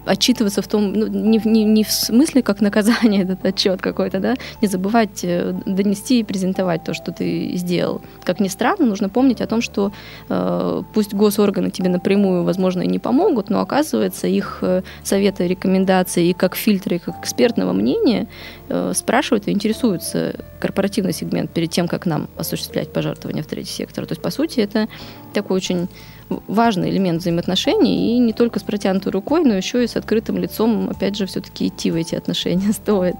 отчитываться 0.07 0.61
в 0.61 0.67
том, 0.67 0.93
ну, 0.93 1.07
не, 1.07 1.41
не, 1.43 1.63
не 1.63 1.83
в 1.83 1.91
смысле 1.91 2.41
как 2.41 2.61
наказание 2.61 3.23
этот 3.27 3.45
отчет 3.45 3.81
какой-то, 3.81 4.19
да, 4.19 4.35
не 4.61 4.67
забывать 4.67 5.23
э, 5.23 5.53
донести 5.65 6.19
и 6.19 6.23
презентовать 6.23 6.83
то, 6.83 6.93
что 6.93 7.11
ты 7.11 7.51
сделал. 7.55 8.01
Как 8.23 8.39
ни 8.39 8.47
странно, 8.47 8.85
нужно 8.85 9.09
помнить 9.09 9.41
о 9.41 9.47
том, 9.47 9.61
что 9.61 9.91
э, 10.29 10.83
пусть 10.93 11.13
госорганы 11.13 11.69
тебе 11.71 11.89
напрямую, 11.89 12.43
возможно, 12.43 12.81
и 12.81 12.87
не 12.87 12.99
помогут, 12.99 13.49
но 13.49 13.61
оказывается 13.61 14.27
их 14.27 14.59
э, 14.61 14.81
советы, 15.03 15.47
рекомендации 15.47 16.29
и 16.29 16.33
как 16.33 16.55
фильтры, 16.55 16.97
и 16.97 16.99
как 16.99 17.19
экспертного 17.21 17.73
мнения 17.73 18.27
э, 18.69 18.93
спрашивают 18.95 19.47
и 19.47 19.51
интересуются 19.51 20.35
корпоративный 20.67 21.13
сегмент 21.13 21.49
перед 21.51 21.71
тем, 21.71 21.88
как 21.88 22.06
нам 22.06 22.27
осуществлять 22.36 22.91
пожертвования 22.91 23.41
в 23.41 23.47
третий 23.47 23.71
сектор. 23.71 24.06
То 24.06 24.12
есть, 24.12 24.21
по 24.21 24.32
сути, 24.32 24.60
это 24.60 24.89
такой 25.34 25.56
очень 25.56 25.88
важный 26.30 26.89
элемент 26.89 27.21
взаимоотношений, 27.21 28.17
и 28.17 28.19
не 28.19 28.34
только 28.34 28.60
с 28.60 28.63
протянутой 28.63 29.13
рукой, 29.13 29.45
но 29.45 29.53
еще 29.53 29.82
и 29.82 29.88
с 29.88 29.95
открытым 29.95 30.38
лицом, 30.38 30.89
опять 30.89 31.15
же, 31.15 31.25
все-таки 31.25 31.67
идти 31.67 31.89
в 31.89 31.95
эти 31.95 32.15
отношения 32.15 32.71
стоит. 32.73 33.15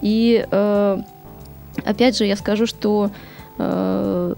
И 0.00 0.46
э, 0.48 0.98
опять 1.84 2.16
же, 2.16 2.24
я 2.24 2.36
скажу, 2.36 2.66
что 2.66 3.10
э, 3.58 4.34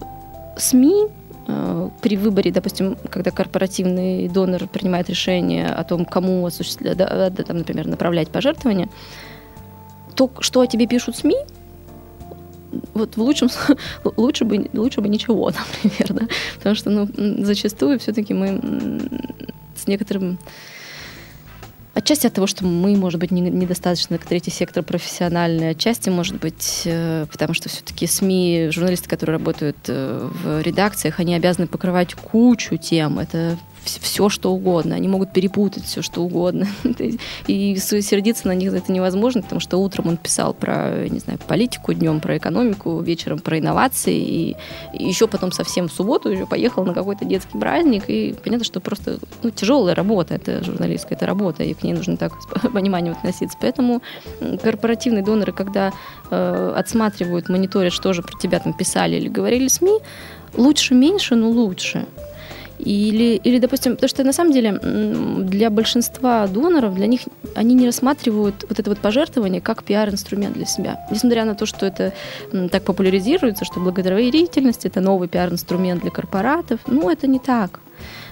СМИ 0.57 1.05
э, 1.47 1.89
при 2.01 2.17
выборе, 2.17 2.51
допустим, 2.51 2.97
когда 3.11 3.29
корпоративный 3.29 4.27
донор 4.27 4.65
принимает 4.65 5.07
решение 5.07 5.67
о 5.67 5.83
том, 5.83 6.03
кому 6.03 6.47
осуществлять, 6.47 6.97
да, 6.97 7.29
там, 7.29 7.57
например, 7.57 7.85
направлять 7.85 8.29
пожертвования, 8.29 8.89
то, 10.15 10.31
что 10.39 10.61
о 10.61 10.65
тебе 10.65 10.87
пишут 10.87 11.15
СМИ, 11.15 11.37
вот 12.93 13.17
в 13.17 13.21
лучшем 13.21 13.49
лучше 14.17 14.45
бы 14.45 14.69
лучше 14.73 15.01
бы 15.01 15.09
ничего, 15.09 15.51
например, 15.83 16.13
да, 16.13 16.27
потому 16.57 16.75
что 16.75 16.89
ну 16.89 17.07
зачастую 17.43 17.99
все-таки 17.99 18.33
мы 18.33 18.61
с 19.75 19.87
некоторым 19.87 20.39
Отчасти 21.95 22.27
от 22.27 22.33
того, 22.33 22.47
что 22.47 22.65
мы, 22.65 22.95
может 22.95 23.19
быть, 23.19 23.31
недостаточно 23.31 24.17
как 24.17 24.27
третий 24.27 24.51
сектор 24.51 24.83
профессиональный, 24.83 25.71
отчасти, 25.71 26.09
может 26.09 26.35
быть, 26.39 26.83
э, 26.85 27.25
потому 27.29 27.53
что 27.53 27.67
все-таки 27.67 28.07
СМИ, 28.07 28.69
журналисты, 28.71 29.09
которые 29.09 29.37
работают 29.37 29.75
э, 29.87 30.29
в 30.31 30.61
редакциях, 30.61 31.19
они 31.19 31.35
обязаны 31.35 31.67
покрывать 31.67 32.13
кучу 32.13 32.77
тем. 32.77 33.19
Это 33.19 33.57
все, 33.83 34.29
что 34.29 34.51
угодно. 34.51 34.95
Они 34.95 35.07
могут 35.07 35.31
перепутать 35.31 35.83
все, 35.83 36.01
что 36.01 36.21
угодно. 36.21 36.67
И 37.47 37.75
сердиться 37.77 38.47
на 38.47 38.53
них 38.53 38.71
за 38.71 38.77
это 38.77 38.91
невозможно, 38.91 39.41
потому 39.41 39.59
что 39.59 39.77
утром 39.77 40.07
он 40.07 40.17
писал 40.17 40.53
про, 40.53 41.07
не 41.07 41.19
знаю, 41.19 41.39
политику, 41.47 41.93
днем 41.93 42.19
про 42.19 42.37
экономику, 42.37 42.99
вечером 43.01 43.39
про 43.39 43.59
инновации, 43.59 44.17
и, 44.17 44.55
еще 44.93 45.27
потом 45.27 45.51
совсем 45.51 45.87
в 45.87 45.93
субботу 45.93 46.31
уже 46.31 46.45
поехал 46.45 46.85
на 46.85 46.93
какой-то 46.93 47.25
детский 47.25 47.57
праздник, 47.57 48.03
и 48.07 48.35
понятно, 48.43 48.65
что 48.65 48.79
просто 48.79 49.19
ну, 49.43 49.49
тяжелая 49.51 49.95
работа, 49.95 50.35
это 50.35 50.63
журналистская, 50.63 51.17
это 51.17 51.25
работа, 51.25 51.63
и 51.63 51.73
к 51.73 51.83
ней 51.83 51.93
нужно 51.93 52.17
так 52.17 52.33
с 52.41 52.67
пониманием 52.73 53.13
относиться. 53.13 53.57
Поэтому 53.59 54.01
корпоративные 54.61 55.23
доноры, 55.23 55.51
когда 55.51 55.91
э, 56.29 56.73
отсматривают, 56.75 57.49
мониторят, 57.49 57.93
что 57.93 58.13
же 58.13 58.21
про 58.21 58.37
тебя 58.37 58.59
там 58.59 58.73
писали 58.73 59.15
или 59.15 59.27
говорили 59.27 59.67
СМИ, 59.67 59.99
лучше 60.55 60.93
меньше, 60.93 61.35
но 61.35 61.49
лучше. 61.49 62.05
Или, 62.79 63.35
или, 63.35 63.59
допустим, 63.59 63.93
потому 63.93 64.07
что 64.07 64.23
на 64.23 64.31
самом 64.31 64.53
деле 64.53 64.79
для 65.43 65.69
большинства 65.69 66.47
доноров, 66.47 66.95
для 66.95 67.07
них 67.07 67.21
они 67.53 67.75
не 67.75 67.85
рассматривают 67.85 68.65
вот 68.69 68.79
это 68.79 68.89
вот 68.89 68.99
пожертвование 68.99 69.59
как 69.59 69.83
пиар-инструмент 69.83 70.55
для 70.55 70.65
себя. 70.65 71.05
Несмотря 71.11 71.43
на 71.43 71.55
то, 71.55 71.65
что 71.65 71.85
это 71.85 72.13
так 72.71 72.83
популяризируется, 72.83 73.65
что 73.65 73.81
благотворительность 73.81 74.85
это 74.85 75.01
новый 75.01 75.27
пиар-инструмент 75.27 76.01
для 76.01 76.11
корпоратов, 76.11 76.79
ну, 76.87 77.09
это 77.09 77.27
не 77.27 77.39
так 77.39 77.81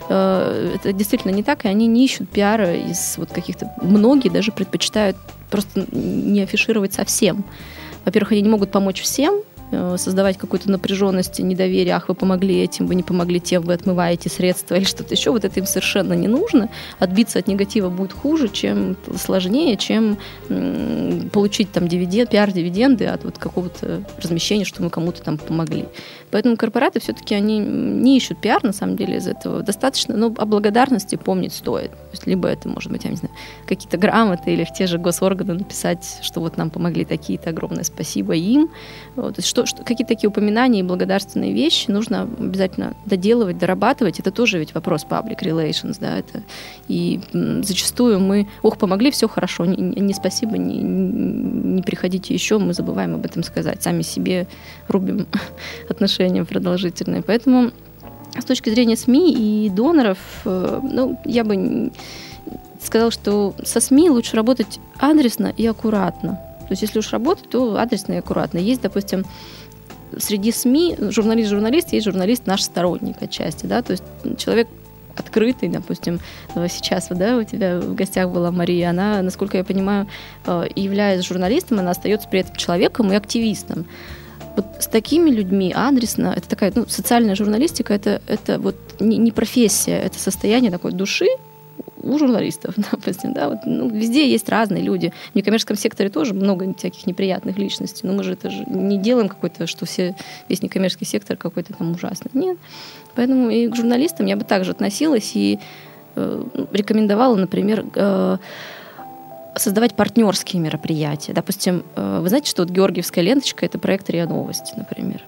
э, 0.10 0.76
это 0.76 0.94
действительно 0.94 1.32
не 1.32 1.44
так, 1.44 1.66
и 1.66 1.68
они 1.68 1.88
не 1.88 2.06
ищут 2.06 2.30
пиара 2.30 2.74
из 2.74 3.18
вот 3.18 3.32
каких-то... 3.32 3.74
Многие 3.82 4.30
даже 4.30 4.54
предпочитают 4.54 5.18
просто 5.52 5.86
не 5.92 6.42
афишировать 6.42 6.94
совсем. 6.94 7.44
Во-первых, 8.06 8.32
они 8.32 8.42
не 8.42 8.50
могут 8.50 8.72
помочь 8.72 9.02
всем, 9.02 9.42
создавать 9.98 10.38
какую-то 10.38 10.72
напряженность, 10.72 11.40
недоверие, 11.40 11.96
ах, 11.96 12.08
вы 12.10 12.16
помогли 12.16 12.64
этим, 12.64 12.88
вы 12.88 12.96
не 12.96 13.04
помогли 13.04 13.40
тем, 13.40 13.64
вы 13.64 13.74
отмываете 13.74 14.30
средства 14.30 14.76
или 14.76 14.86
что-то 14.86 15.14
еще, 15.14 15.32
вот 15.32 15.44
это 15.44 15.60
им 15.60 15.66
совершенно 15.66 16.14
не 16.14 16.28
нужно. 16.28 16.70
Отбиться 17.00 17.40
от 17.40 17.48
негатива 17.48 17.90
будет 17.90 18.14
хуже, 18.14 18.48
чем 18.48 18.96
сложнее, 19.18 19.76
чем 19.78 20.18
получить 21.32 21.72
там 21.72 21.88
дивиденд, 21.88 22.30
пиар-дивиденды 22.30 23.06
от 23.08 23.24
вот 23.24 23.38
какого-то 23.38 24.04
размещения, 24.22 24.66
что 24.66 24.82
мы 24.82 24.90
кому-то 24.90 25.22
там 25.22 25.38
помогли. 25.38 25.86
Поэтому 26.30 26.58
корпораты 26.58 27.00
все-таки 27.00 27.34
они 27.36 27.60
не 27.60 28.18
ищут 28.18 28.42
пиар, 28.42 28.64
на 28.64 28.74
самом 28.74 28.98
деле, 28.98 29.18
из 29.18 29.28
этого 29.28 29.64
достаточно, 29.64 30.18
но 30.18 30.34
о 30.38 30.46
благодарности 30.46 31.16
помнить 31.16 31.54
стоит. 31.54 31.92
То 31.92 32.12
есть, 32.12 32.28
либо 32.28 32.50
это, 32.50 32.68
может 32.68 32.92
быть, 32.92 33.06
я 33.06 33.12
не 33.12 33.16
знаю, 33.16 33.34
какие-то 33.66 33.98
грамоты 33.98 34.52
или 34.52 34.66
в 34.66 34.74
те 34.74 34.88
же 34.88 34.98
госорганы 34.98 35.54
написать, 35.54 36.20
что 36.22 36.42
вот 36.42 36.58
нам 36.58 36.70
помогли 36.70 37.06
такие-то, 37.06 37.52
огромное 37.52 37.86
спасибо 37.86 38.36
им. 38.36 38.70
Вот, 39.16 39.36
то 39.36 39.40
есть, 39.40 39.48
что, 39.48 39.66
что, 39.66 39.84
какие-то 39.84 40.14
такие 40.14 40.30
упоминания 40.30 40.82
и 40.82 40.84
благодарственные 40.84 41.54
вещи 41.54 41.90
нужно 41.90 42.24
обязательно 42.24 42.94
доделывать, 43.06 43.58
дорабатывать. 43.58 44.20
Это 44.20 44.32
тоже 44.32 44.60
ведь 44.60 44.74
вопрос 44.74 45.06
public 45.10 45.40
relations, 45.42 45.98
да, 46.00 46.18
это 46.18 46.44
и 46.90 47.22
зачастую 47.32 48.20
мы, 48.20 48.48
ох, 48.64 48.78
помогли, 48.78 49.12
все 49.12 49.30
хорошо, 49.30 49.66
не, 49.66 49.78
не 49.78 50.14
спасибо, 50.14 50.58
не, 50.58 50.82
не 50.82 51.82
приходите 51.82 52.34
еще, 52.34 52.58
мы 52.58 52.74
забываем 52.74 53.16
об 53.16 53.26
этом 53.26 53.44
сказать, 53.44 53.82
сами 53.82 54.02
себе 54.02 54.48
рубим 54.90 55.28
отношения 55.90 56.17
продолжительные. 56.46 57.22
Поэтому 57.22 57.72
с 58.38 58.46
точки 58.46 58.70
зрения 58.70 58.96
СМИ 58.96 59.34
и 59.34 59.70
доноров, 59.70 60.18
э, 60.46 60.80
ну, 60.84 61.20
я 61.26 61.44
бы 61.44 61.92
сказала, 62.84 63.12
что 63.12 63.56
со 63.64 63.80
СМИ 63.80 64.10
лучше 64.10 64.36
работать 64.36 64.80
адресно 64.98 65.54
и 65.56 65.66
аккуратно. 65.66 66.40
То 66.62 66.72
есть 66.72 66.82
если 66.82 67.00
уж 67.00 67.12
работать, 67.12 67.50
то 67.50 67.80
адресно 67.80 68.14
и 68.14 68.18
аккуратно. 68.18 68.58
Есть, 68.58 68.82
допустим, 68.82 69.26
среди 70.18 70.52
СМИ 70.52 70.98
журналист-журналист, 71.00 71.94
есть 71.94 72.06
журналист 72.06 72.46
наш 72.46 72.62
сторонник 72.62 73.22
отчасти, 73.22 73.66
да, 73.66 73.82
то 73.82 73.92
есть 73.92 74.04
человек 74.38 74.68
открытый, 75.16 75.70
допустим, 75.70 76.20
сейчас 76.54 77.08
да, 77.10 77.38
у 77.38 77.44
тебя 77.44 77.80
в 77.80 77.96
гостях 77.96 78.30
была 78.30 78.52
Мария, 78.52 78.92
она, 78.92 79.22
насколько 79.22 79.58
я 79.58 79.64
понимаю, 79.64 80.08
э, 80.46 80.68
являясь 80.76 81.26
журналистом, 81.26 81.80
она 81.80 81.92
остается 81.92 82.28
при 82.28 82.42
этом 82.42 82.56
человеком 82.56 83.12
и 83.12 83.16
активистом. 83.16 83.88
Вот 84.58 84.66
с 84.80 84.88
такими 84.88 85.30
людьми 85.30 85.72
адресно, 85.72 86.34
это 86.36 86.50
такая 86.50 86.74
ну, 86.76 86.86
социальная 86.88 87.36
журналистика, 87.36 87.94
это, 87.94 88.22
это 88.28 88.60
вот 88.60 88.76
не, 89.00 89.18
не 89.18 89.32
профессия, 89.32 89.98
это 90.00 90.20
состояние 90.20 90.72
такой 90.72 90.92
души, 90.92 91.28
у 92.02 92.18
журналистов, 92.18 92.74
допустим, 92.92 93.34
да, 93.34 93.50
вот, 93.50 93.60
ну, 93.66 93.90
везде 93.90 94.30
есть 94.30 94.50
разные 94.50 94.82
люди. 94.82 95.14
В 95.32 95.36
некоммерческом 95.36 95.78
секторе 95.78 96.10
тоже 96.10 96.34
много 96.34 96.74
всяких 96.74 97.06
неприятных 97.06 97.58
личностей, 97.58 98.08
но 98.08 98.14
мы 98.14 98.24
же 98.24 98.34
это 98.34 98.50
же 98.50 98.64
не 98.66 98.98
делаем 98.98 99.30
какой-то, 99.30 99.68
что 99.68 99.86
все, 99.86 100.16
весь 100.50 100.62
некоммерческий 100.62 101.06
сектор 101.06 101.38
какой-то 101.38 101.74
там 101.74 101.92
ужасный. 101.92 102.32
Нет. 102.34 102.58
Поэтому 103.16 103.50
и 103.50 103.68
к 103.68 103.76
журналистам 103.76 104.26
я 104.26 104.36
бы 104.36 104.44
также 104.44 104.72
относилась 104.72 105.32
и 105.36 105.60
э, 106.16 106.44
рекомендовала, 106.72 107.36
например, 107.36 107.86
э, 107.94 108.38
создавать 109.60 109.96
партнерские 109.96 110.62
мероприятия. 110.62 111.34
Допустим, 111.34 111.84
э, 111.96 112.20
вы 112.22 112.30
знаете, 112.30 112.50
что 112.50 112.64
вот 112.64 112.72
Георгиевская 112.72 113.24
ленточка— 113.24 113.66
это 113.68 113.80
проект 113.80 114.10
РИА 114.10 114.28
Новости, 114.28 114.74
например 114.76 115.24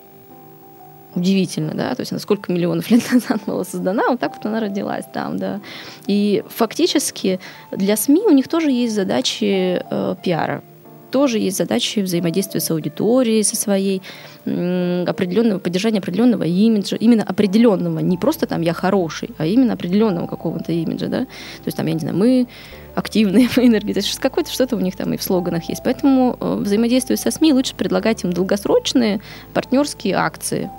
удивительно, 1.15 1.73
да, 1.73 1.95
то 1.95 2.01
есть 2.01 2.11
она 2.11 2.19
сколько 2.19 2.51
миллионов 2.51 2.89
лет 2.91 3.03
назад 3.11 3.41
была 3.45 3.63
создана, 3.63 4.09
вот 4.09 4.19
так 4.19 4.35
вот 4.35 4.45
она 4.45 4.59
родилась 4.59 5.05
там, 5.11 5.37
да. 5.37 5.59
И 6.07 6.43
фактически 6.49 7.39
для 7.71 7.97
СМИ 7.97 8.21
у 8.25 8.31
них 8.31 8.47
тоже 8.47 8.71
есть 8.71 8.93
задачи 8.93 9.81
э, 9.89 10.15
пиара, 10.23 10.63
тоже 11.09 11.39
есть 11.39 11.57
задачи 11.57 11.99
взаимодействия 11.99 12.59
с 12.59 12.71
аудиторией, 12.71 13.43
со 13.43 13.55
своей, 13.55 14.01
определенного, 14.45 15.59
поддержания 15.59 15.99
определенного 15.99 16.43
имиджа, 16.43 16.95
именно 16.95 17.23
определенного, 17.23 17.99
не 17.99 18.17
просто 18.17 18.47
там 18.47 18.61
я 18.61 18.73
хороший, 18.73 19.29
а 19.37 19.45
именно 19.45 19.73
определенного 19.73 20.27
какого-то 20.27 20.71
имиджа, 20.71 21.07
да. 21.07 21.21
То 21.25 21.65
есть 21.65 21.77
там, 21.77 21.85
я 21.87 21.93
не 21.93 21.99
знаю, 21.99 22.15
мы 22.15 22.47
активные, 22.95 23.49
мы 23.57 23.67
энергетические, 23.67 24.21
какое-то 24.21 24.51
что-то 24.51 24.75
у 24.75 24.79
них 24.79 24.95
там 24.95 25.13
и 25.13 25.17
в 25.17 25.23
слоганах 25.23 25.69
есть. 25.69 25.81
Поэтому 25.83 26.37
э, 26.39 26.55
взаимодействуя 26.61 27.17
со 27.17 27.31
СМИ, 27.31 27.53
лучше 27.53 27.75
предлагать 27.75 28.23
им 28.23 28.33
долгосрочные 28.33 29.21
партнерские 29.53 30.15
акции, 30.15 30.69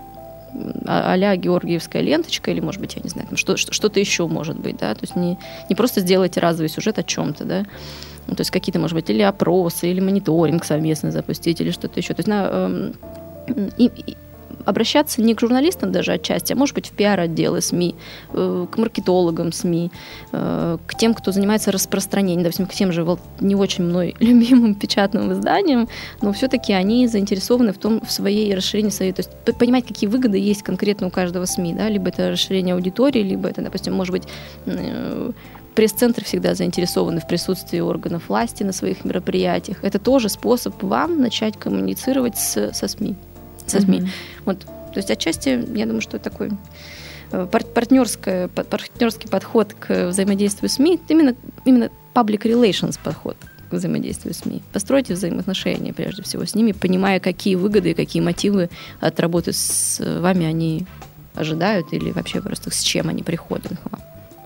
а-ля 0.87 1.37
Георгиевская 1.37 2.03
ленточка, 2.03 2.51
или, 2.51 2.61
может 2.61 2.81
быть, 2.81 2.97
я 2.97 3.03
не 3.03 3.09
знаю, 3.09 3.29
там 3.29 3.37
что, 3.37 3.57
что-то 3.57 4.01
еще 4.01 4.27
может 4.27 4.59
быть, 4.59 4.79
да, 4.79 4.95
то 4.95 5.03
есть 5.03 5.15
не, 5.15 5.39
не 5.69 5.77
просто 5.77 6.01
сделайте 6.01 6.41
разовый 6.41 6.69
сюжет 6.69 6.99
о 6.99 7.03
чем-то, 7.03 7.45
да, 7.45 7.65
ну, 8.31 8.37
то 8.37 8.43
есть 8.43 8.51
какие-то, 8.51 8.79
может 8.79 8.95
быть, 8.95 9.11
или 9.11 9.23
опросы, 9.23 9.91
или 9.91 10.01
мониторинг 10.01 10.65
совместно 10.65 11.11
запустить, 11.11 11.61
или 11.61 11.73
что-то 11.73 11.99
еще. 11.99 12.15
То 12.15 12.21
есть 12.21 12.29
на, 12.29 12.49
э, 12.51 12.93
и, 13.77 13.87
и, 13.87 14.17
обращаться 14.65 15.21
не 15.21 15.35
к 15.35 15.41
журналистам 15.41 15.91
даже 15.91 16.13
отчасти, 16.13 16.53
а 16.53 16.57
может 16.57 16.75
быть 16.75 16.87
в 16.87 16.93
пиар-отделы 16.93 17.61
СМИ, 17.61 17.97
э, 18.33 18.67
к 18.71 18.79
маркетологам 18.79 19.53
СМИ, 19.53 19.91
э, 20.33 20.79
к 20.87 20.95
тем, 20.95 21.15
кто 21.15 21.33
занимается 21.33 21.73
распространением, 21.73 22.45
допустим, 22.45 22.67
к 22.67 22.73
тем 22.73 22.93
же 22.93 23.05
не 23.41 23.57
очень 23.57 23.85
мной 23.85 24.15
любимым 24.21 24.77
печатным 24.77 25.33
изданиям, 25.33 25.89
но 26.23 26.33
все-таки 26.33 26.73
они 26.73 27.09
заинтересованы 27.09 27.73
в 27.73 27.79
том, 27.79 28.01
в 28.01 28.13
своей 28.13 28.55
расширении 28.55 28.91
своей, 28.91 29.13
то 29.13 29.23
есть 29.23 29.59
понимать, 29.59 29.87
какие 29.87 30.09
выгоды 30.09 30.39
есть 30.39 30.63
конкретно 30.63 31.09
у 31.09 31.11
каждого 31.11 31.47
СМИ, 31.47 31.75
да, 31.75 31.89
либо 31.89 32.09
это 32.09 32.31
расширение 32.31 32.75
аудитории, 32.75 33.23
либо 33.23 33.49
это, 33.49 33.63
допустим, 33.63 33.95
может 33.95 34.13
быть, 34.13 34.25
э, 34.67 35.33
пресс-центры 35.75 36.25
всегда 36.25 36.55
заинтересованы 36.55 37.21
в 37.21 37.27
присутствии 37.27 37.81
органов 37.81 38.29
власти 38.29 38.63
на 38.63 38.73
своих 38.73 39.05
мероприятиях. 39.05 39.83
Это 39.83 39.99
тоже 39.99 40.29
способ 40.29 40.83
вам 40.83 41.21
начать 41.21 41.59
коммуницировать 41.59 42.37
с, 42.39 42.73
со 42.73 42.89
СМИ 42.89 43.17
со 43.71 43.81
СМИ. 43.81 44.01
Mm-hmm. 44.01 44.09
Вот, 44.45 44.61
то 44.61 44.97
есть 44.97 45.11
отчасти, 45.11 45.49
я 45.77 45.87
думаю, 45.87 46.01
что 46.01 46.17
это 46.17 46.31
такой 46.31 46.51
э, 47.33 47.47
партнерский, 47.47 48.49
партнерский 48.49 49.29
подход 49.29 49.75
к 49.79 50.09
взаимодействию 50.09 50.69
с 50.69 50.75
СМИ, 50.75 51.01
именно, 51.09 51.35
именно 51.65 51.91
public 52.15 52.43
relations 52.43 52.99
подход 53.03 53.37
к 53.71 53.73
взаимодействию 53.73 54.35
с 54.35 54.39
СМИ. 54.39 54.63
Постройте 54.73 55.15
взаимоотношения 55.15 55.93
прежде 55.93 56.23
всего 56.23 56.45
с 56.45 56.55
ними, 56.55 56.73
понимая, 56.73 57.21
какие 57.21 57.55
выгоды 57.55 57.93
и 57.93 57.95
какие 57.95 58.21
мотивы 58.23 58.69
от 59.01 59.21
работы 59.21 59.53
с 59.53 60.01
вами 60.01 60.47
они 60.47 60.87
ожидают 61.35 61.93
или 61.93 62.11
вообще 62.11 62.43
просто 62.43 62.71
с 62.73 62.83
чем 62.83 63.09
они 63.09 63.23
приходят 63.23 63.73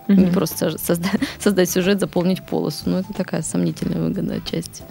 вам. 0.06 0.16
Mm-hmm. 0.18 0.24
Не 0.26 0.30
просто 0.32 0.78
создать, 0.78 1.20
создать 1.38 1.70
сюжет, 1.70 2.00
заполнить 2.00 2.42
полосу. 2.42 2.82
Ну, 2.86 2.98
это 2.98 3.12
такая 3.12 3.42
сомнительная 3.42 4.00
выгода 4.00 4.34
отчасти. 4.34 4.82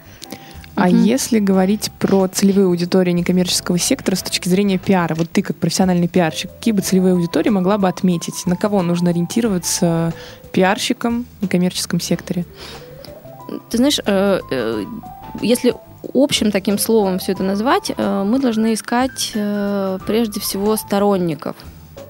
А 0.76 0.88
угу. 0.88 0.96
если 0.96 1.40
говорить 1.40 1.92
про 2.00 2.28
целевые 2.28 2.66
аудитории 2.66 3.12
некоммерческого 3.12 3.78
сектора 3.78 4.16
с 4.16 4.24
точки 4.24 4.50
зрения 4.50 4.80
пиара, 4.80 5.14
вот 5.14 5.30
ты 5.30 5.44
как 5.44 5.58
профессиональный 5.58 6.08
пиарщик, 6.08 6.50
какие 6.52 6.74
бы 6.74 6.82
целевые 6.82 7.14
аудитории 7.14 7.50
могла 7.50 7.78
бы 7.78 7.88
отметить? 7.88 8.46
На 8.48 8.56
кого 8.56 8.82
нужно 8.82 9.12
ориентироваться 9.12 10.14
пиарщикам 10.52 11.26
в 11.40 11.44
некоммерческом 11.44 12.00
секторе? 12.00 12.46
Ты 13.70 13.78
знаешь, 13.78 14.00
э, 14.04 14.40
э, 14.50 14.86
если 15.42 15.76
общим 16.14 16.52
таким 16.52 16.80
словом 16.80 17.20
все 17.20 17.34
это 17.34 17.44
назвать, 17.44 17.92
э, 17.96 18.24
мы 18.24 18.40
должны 18.40 18.74
искать 18.74 19.32
прежде 20.08 20.40
всего 20.40 20.76
сторонников. 20.76 21.56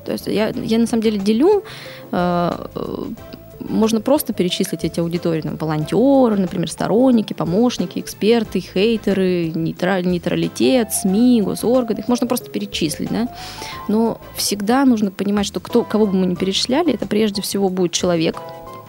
То 0.05 0.11
есть 0.11 0.27
я, 0.27 0.49
я 0.49 0.77
на 0.77 0.87
самом 0.87 1.03
деле 1.03 1.19
делю 1.19 1.63
можно 3.69 4.01
просто 4.01 4.33
перечислить 4.33 4.83
эти 4.83 4.99
аудитории. 4.99 5.41
Там, 5.41 5.55
волонтеры, 5.57 6.37
например, 6.37 6.69
сторонники, 6.69 7.33
помощники, 7.33 7.99
эксперты, 7.99 8.59
хейтеры, 8.59 9.51
нейтраль, 9.55 10.05
нейтралитет, 10.05 10.91
СМИ, 10.93 11.41
госорганы. 11.41 11.99
Их 11.99 12.07
можно 12.07 12.27
просто 12.27 12.49
перечислить. 12.49 13.09
Да? 13.09 13.29
Но 13.87 14.19
всегда 14.35 14.85
нужно 14.85 15.11
понимать, 15.11 15.45
что 15.45 15.59
кто, 15.59 15.83
кого 15.83 16.07
бы 16.07 16.13
мы 16.13 16.25
ни 16.25 16.35
перечисляли, 16.35 16.93
это 16.93 17.07
прежде 17.07 17.41
всего 17.41 17.69
будет 17.69 17.91
человек, 17.91 18.37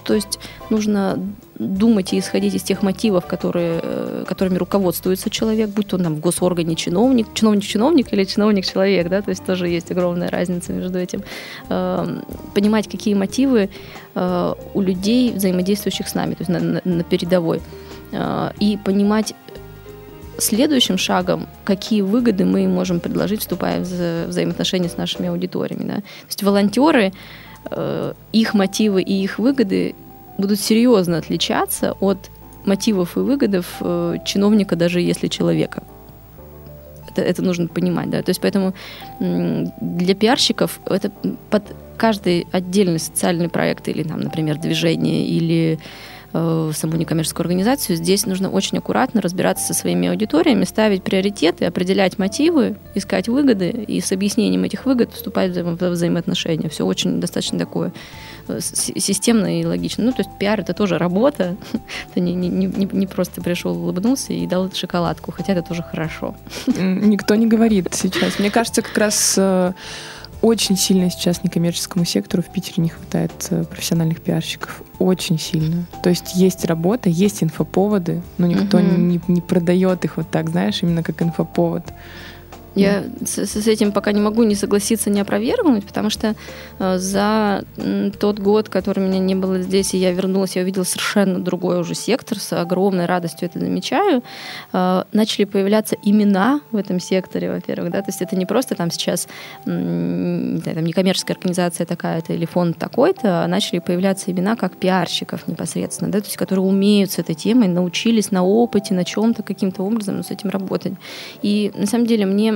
то 0.05 0.15
есть 0.15 0.39
нужно 0.71 1.19
думать 1.59 2.13
и 2.13 2.19
исходить 2.19 2.55
из 2.55 2.63
тех 2.63 2.83
мотивов, 2.83 3.27
которые, 3.27 3.81
э, 3.83 4.25
которыми 4.27 4.57
руководствуется 4.57 5.31
человек, 5.31 5.71
будь 5.71 5.87
то 5.87 5.99
там 5.99 6.17
в 6.17 6.21
госоргане 6.21 6.75
чиновник, 6.75 7.29
чиновник-чиновник 7.35 8.13
или 8.13 8.25
чиновник-человек, 8.25 9.09
да, 9.09 9.23
то 9.23 9.31
есть 9.31 9.45
тоже 9.45 9.69
есть 9.69 9.91
огромная 9.91 10.31
разница 10.31 10.73
между 10.73 10.99
этим. 10.99 11.23
Эм, 11.69 12.25
понимать, 12.55 12.89
какие 12.89 13.15
мотивы 13.15 13.71
э, 14.15 14.55
у 14.75 14.81
людей, 14.81 15.33
взаимодействующих 15.33 16.09
с 16.09 16.15
нами, 16.15 16.35
то 16.35 16.43
есть 16.43 16.51
на, 16.51 16.61
на, 16.61 16.81
на 16.85 17.05
передовой. 17.05 17.61
Э, 18.13 18.51
и 18.59 18.77
понимать 18.77 19.35
следующим 20.39 20.99
шагом, 20.99 21.47
какие 21.65 22.01
выгоды 22.01 22.45
мы 22.45 22.67
можем 22.67 22.99
предложить, 22.99 23.41
вступая 23.41 23.85
в 23.85 24.27
взаимоотношения 24.27 24.89
с 24.89 24.97
нашими 24.97 25.29
аудиториями. 25.29 25.85
Да? 25.85 25.95
То 25.97 26.27
есть 26.27 26.43
волонтеры 26.43 27.13
их 28.33 28.53
мотивы 28.53 29.01
и 29.01 29.23
их 29.23 29.39
выгоды 29.39 29.95
будут 30.39 30.61
серьезно 30.61 31.19
отличаться 31.19 31.93
от 32.01 32.31
мотивов 32.65 33.17
и 33.17 33.21
выгодов 33.21 33.77
э, 33.81 34.17
чиновника, 34.25 34.77
даже 34.77 35.01
если 35.01 35.29
человека. 35.29 35.83
Это, 37.11 37.23
это 37.23 37.43
нужно 37.43 37.69
понимать, 37.69 38.11
да. 38.11 38.23
То 38.23 38.31
есть 38.31 38.41
поэтому 38.41 38.75
для 39.21 40.15
пиарщиков 40.15 40.81
это 40.87 41.11
под 41.51 41.65
каждый 41.97 42.47
отдельный 42.53 42.99
социальный 42.99 43.49
проект 43.49 43.89
или, 43.89 44.03
там, 44.03 44.21
например, 44.21 44.59
движение 44.59 45.27
или 45.27 45.79
э, 46.35 46.73
саму 46.75 46.97
некоммерческую 46.97 47.45
организацию, 47.45 47.97
здесь 47.97 48.27
нужно 48.27 48.51
очень 48.51 48.79
аккуратно 48.79 49.23
разбираться 49.23 49.65
со 49.67 49.75
своими 49.75 50.09
аудиториями, 50.09 50.65
ставить 50.65 51.03
приоритеты, 51.03 51.65
определять 51.65 52.19
мотивы, 52.19 52.77
искать 52.95 53.29
выгоды 53.29 53.71
и 53.71 54.01
с 54.01 54.13
объяснением 54.13 54.65
этих 54.65 54.85
выгод 54.85 55.13
вступать 55.13 55.57
в 55.57 55.89
взаимоотношения. 55.91 56.69
Все 56.69 56.85
очень 56.85 57.21
достаточно 57.21 57.59
такое 57.59 57.93
Э, 58.49 58.61
системно 58.61 59.61
и 59.61 59.65
логично. 59.65 60.05
Ну, 60.05 60.13
то 60.13 60.19
есть 60.19 60.31
пиар 60.39 60.61
это 60.61 60.75
тоже 60.75 60.99
работа. 60.99 61.57
Ты 62.15 62.21
не, 62.21 62.35
не, 62.35 62.49
не, 62.49 62.89
не 62.91 63.07
просто 63.07 63.41
пришел, 63.41 63.77
улыбнулся 63.77 64.33
и 64.33 64.47
дал 64.47 64.71
шоколадку, 64.73 65.33
хотя 65.33 65.53
это 65.53 65.63
тоже 65.63 65.83
хорошо. 65.83 66.35
Никто 66.67 67.35
не 67.35 67.47
говорит 67.47 67.89
сейчас. 67.93 68.39
Мне 68.39 68.51
кажется, 68.51 68.83
как 68.83 68.97
раз 68.99 69.35
э, 69.39 69.73
очень 70.45 70.77
сильно 70.77 71.11
сейчас 71.11 71.43
некоммерческому 71.43 72.05
сектору 72.05 72.43
в 72.43 72.53
Питере 72.53 72.83
не 72.83 72.91
хватает 72.91 73.33
э, 73.49 73.65
профессиональных 73.65 74.21
пиарщиков. 74.21 74.83
Очень 74.99 75.39
сильно. 75.39 75.87
То 76.03 76.11
есть 76.11 76.35
есть 76.35 76.67
работа, 76.67 77.09
есть 77.09 77.43
инфоповоды, 77.43 78.21
но 78.37 78.47
никто 78.47 78.77
угу. 78.77 78.87
не, 78.87 79.21
не 79.27 79.41
продает 79.41 80.05
их 80.05 80.19
вот 80.19 80.31
так, 80.31 80.51
знаешь, 80.51 80.83
именно 80.83 81.03
как 81.03 81.23
инфоповод. 81.23 81.85
Я 82.75 83.05
с, 83.25 83.39
с 83.39 83.67
этим 83.67 83.93
пока 83.93 84.13
не 84.13 84.21
могу 84.21 84.43
не 84.43 84.55
согласиться, 84.55 85.11
не 85.11 85.21
опровергнуть, 85.21 85.85
потому 85.85 86.11
что 86.11 86.35
э, 86.79 86.99
за 86.99 87.65
тот 88.19 88.39
год, 88.41 88.69
который 88.69 89.05
меня 89.05 89.19
не 89.19 89.35
было 89.35 89.61
здесь, 89.61 89.95
и 89.95 89.99
я 89.99 90.13
вернулась, 90.13 90.57
я 90.57 90.63
увидела 90.63 90.85
совершенно 90.85 91.39
другой 91.39 91.81
уже 91.81 91.95
сектор, 91.95 92.39
с 92.39 92.53
огромной 92.53 93.07
радостью 93.07 93.49
это 93.49 93.59
замечаю. 93.61 94.23
Э, 94.73 95.05
начали 95.13 95.45
появляться 95.45 95.97
имена 96.03 96.61
в 96.73 96.77
этом 96.77 96.99
секторе, 97.01 97.51
во-первых, 97.51 97.93
да, 97.93 98.01
то 98.01 98.09
есть 98.09 98.23
это 98.23 98.37
не 98.37 98.47
просто 98.47 98.75
там 98.75 98.91
сейчас 98.91 99.29
не 99.65 100.59
знаю, 100.59 100.77
там 100.77 100.85
некоммерческая 100.85 101.37
организация 101.37 101.87
такая-то 101.87 102.33
или 102.33 102.45
фонд 102.45 102.79
такой-то, 102.79 103.45
а 103.45 103.47
начали 103.47 103.79
появляться 103.79 104.31
имена 104.31 104.57
как 104.57 104.77
пиарщиков 104.77 105.47
непосредственно, 105.47 106.11
да, 106.11 106.21
то 106.21 106.27
есть 106.27 106.37
которые 106.37 106.65
умеют 106.65 107.13
с 107.13 107.19
этой 107.19 107.35
темой, 107.35 107.69
научились 107.69 108.31
на 108.31 108.45
опыте, 108.45 108.95
на 108.95 109.05
чем-то 109.05 109.43
каким-то 109.43 109.83
образом 109.83 110.23
с 110.23 110.31
этим 110.31 110.51
работать. 110.51 110.95
И 111.43 111.73
на 111.77 111.87
самом 111.87 112.07
деле 112.07 112.27
мне 112.27 112.53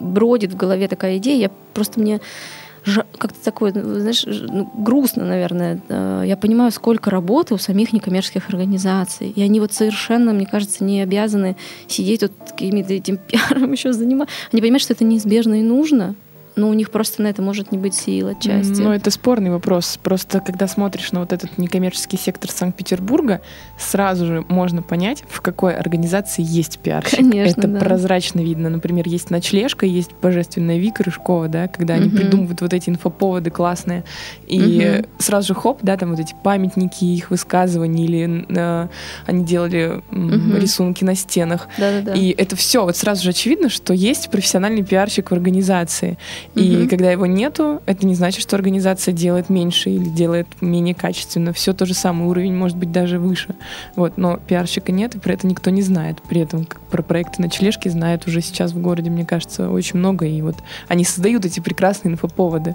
бродит 0.00 0.52
в 0.52 0.56
голове 0.56 0.88
такая 0.88 1.18
идея, 1.18 1.38
я 1.38 1.50
просто 1.72 2.00
мне 2.00 2.20
как-то 3.18 3.42
такое, 3.42 3.72
знаешь, 3.72 4.24
ну, 4.26 4.70
грустно, 4.74 5.24
наверное. 5.24 5.80
Э, 5.88 6.22
я 6.26 6.36
понимаю, 6.36 6.70
сколько 6.70 7.10
работы 7.10 7.54
у 7.54 7.58
самих 7.58 7.94
некоммерческих 7.94 8.50
организаций. 8.50 9.30
И 9.30 9.40
они 9.40 9.58
вот 9.58 9.72
совершенно, 9.72 10.34
мне 10.34 10.44
кажется, 10.44 10.84
не 10.84 11.00
обязаны 11.00 11.56
сидеть 11.86 12.20
тут 12.20 12.32
какими-то 12.46 12.92
этим 12.92 13.16
пиаром 13.16 13.72
еще 13.72 13.94
заниматься. 13.94 14.34
Они 14.52 14.60
понимают, 14.60 14.82
что 14.82 14.92
это 14.92 15.04
неизбежно 15.04 15.60
и 15.60 15.62
нужно 15.62 16.14
но 16.56 16.68
у 16.68 16.72
них 16.74 16.90
просто 16.90 17.22
на 17.22 17.28
это 17.28 17.42
может 17.42 17.72
не 17.72 17.78
быть 17.78 17.94
сил 17.94 18.28
отчасти. 18.28 18.80
Ну, 18.80 18.92
это 18.92 19.10
спорный 19.10 19.50
вопрос. 19.50 19.98
Просто 20.02 20.40
когда 20.40 20.68
смотришь 20.68 21.12
на 21.12 21.20
вот 21.20 21.32
этот 21.32 21.58
некоммерческий 21.58 22.18
сектор 22.18 22.50
Санкт-Петербурга, 22.50 23.40
сразу 23.78 24.26
же 24.26 24.44
можно 24.48 24.82
понять, 24.82 25.24
в 25.28 25.40
какой 25.40 25.74
организации 25.74 26.44
есть 26.46 26.78
пиарщик. 26.78 27.18
Конечно, 27.18 27.60
это 27.60 27.68
да. 27.68 27.80
прозрачно 27.80 28.40
видно. 28.40 28.68
Например, 28.68 29.06
есть 29.08 29.30
ночлежка, 29.30 29.86
есть 29.86 30.12
божественная 30.22 30.78
Вика 30.78 31.02
Рыжкова, 31.02 31.48
да, 31.48 31.68
когда 31.68 31.94
они 31.94 32.06
угу. 32.06 32.16
придумывают 32.16 32.60
вот 32.60 32.72
эти 32.72 32.90
инфоповоды 32.90 33.50
классные. 33.50 34.04
И 34.46 35.00
угу. 35.00 35.08
сразу 35.18 35.48
же 35.48 35.54
хоп, 35.54 35.80
да, 35.82 35.96
там 35.96 36.10
вот 36.10 36.20
эти 36.20 36.34
памятники 36.42 37.04
их 37.04 37.30
высказываний, 37.30 38.04
или 38.04 38.46
э, 38.48 38.88
они 39.26 39.44
делали 39.44 40.02
угу. 40.10 40.56
рисунки 40.56 41.04
на 41.04 41.14
стенах. 41.16 41.68
Да-да-да. 41.78 42.14
И 42.14 42.30
это 42.30 42.54
все, 42.54 42.84
вот 42.84 42.96
сразу 42.96 43.24
же 43.24 43.30
очевидно, 43.30 43.68
что 43.68 43.92
есть 43.92 44.30
профессиональный 44.30 44.84
пиарщик 44.84 45.30
в 45.30 45.34
организации. 45.34 46.16
И 46.54 46.76
угу. 46.76 46.88
когда 46.88 47.10
его 47.10 47.26
нету, 47.26 47.82
это 47.86 48.06
не 48.06 48.14
значит, 48.14 48.42
что 48.42 48.56
организация 48.56 49.12
делает 49.12 49.50
меньше 49.50 49.90
или 49.90 50.08
делает 50.08 50.46
менее 50.60 50.94
качественно. 50.94 51.52
Все 51.52 51.72
то 51.72 51.86
же 51.86 51.94
самое, 51.94 52.28
уровень 52.28 52.54
может 52.54 52.76
быть 52.76 52.92
даже 52.92 53.18
выше. 53.18 53.54
Вот, 53.96 54.16
но 54.16 54.36
пиарщика 54.36 54.92
нет, 54.92 55.14
и 55.14 55.18
про 55.18 55.32
это 55.32 55.46
никто 55.46 55.70
не 55.70 55.82
знает. 55.82 56.18
При 56.28 56.40
этом 56.40 56.66
про 56.90 57.02
проекты 57.02 57.40
на 57.40 57.46
ночлежки 57.46 57.88
знает 57.88 58.26
уже 58.26 58.40
сейчас 58.40 58.72
в 58.72 58.80
городе, 58.80 59.10
мне 59.10 59.24
кажется, 59.24 59.70
очень 59.70 59.98
много. 59.98 60.26
И 60.26 60.40
вот 60.42 60.56
они 60.88 61.04
создают 61.04 61.44
эти 61.44 61.60
прекрасные 61.60 62.12
инфоповоды. 62.12 62.74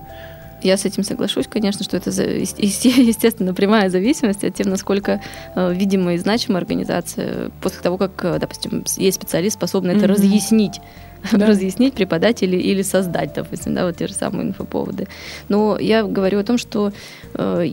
Я 0.61 0.75
с 0.75 0.85
этим 0.85 1.03
соглашусь, 1.03 1.47
конечно, 1.47 1.83
что 1.85 1.97
это, 1.97 2.09
естественно, 2.09 3.53
прямая 3.53 3.89
зависимость 3.89 4.43
от 4.43 4.55
того, 4.55 4.69
насколько 4.69 5.21
э, 5.55 5.73
видимая 5.73 6.15
и 6.15 6.17
значимая 6.17 6.61
организация 6.61 7.51
после 7.61 7.81
того, 7.81 7.97
как, 7.97 8.23
э, 8.25 8.39
допустим, 8.39 8.83
есть 8.97 9.15
специалист, 9.15 9.55
способный 9.55 9.93
mm-hmm. 9.93 9.97
это 9.97 10.07
разъяснить 10.07 10.81
да. 11.31 11.45
разъяснить, 11.45 11.93
преподать 11.93 12.43
или, 12.43 12.57
или 12.57 12.81
создать, 12.81 13.33
допустим, 13.33 13.75
да, 13.75 13.85
вот 13.85 13.97
те 13.97 14.07
же 14.07 14.13
самые 14.13 14.49
инфоповоды. 14.49 15.07
Но 15.47 15.77
я 15.79 16.03
говорю 16.03 16.39
о 16.39 16.43
том, 16.43 16.57
что 16.57 16.91
э, 17.33 17.71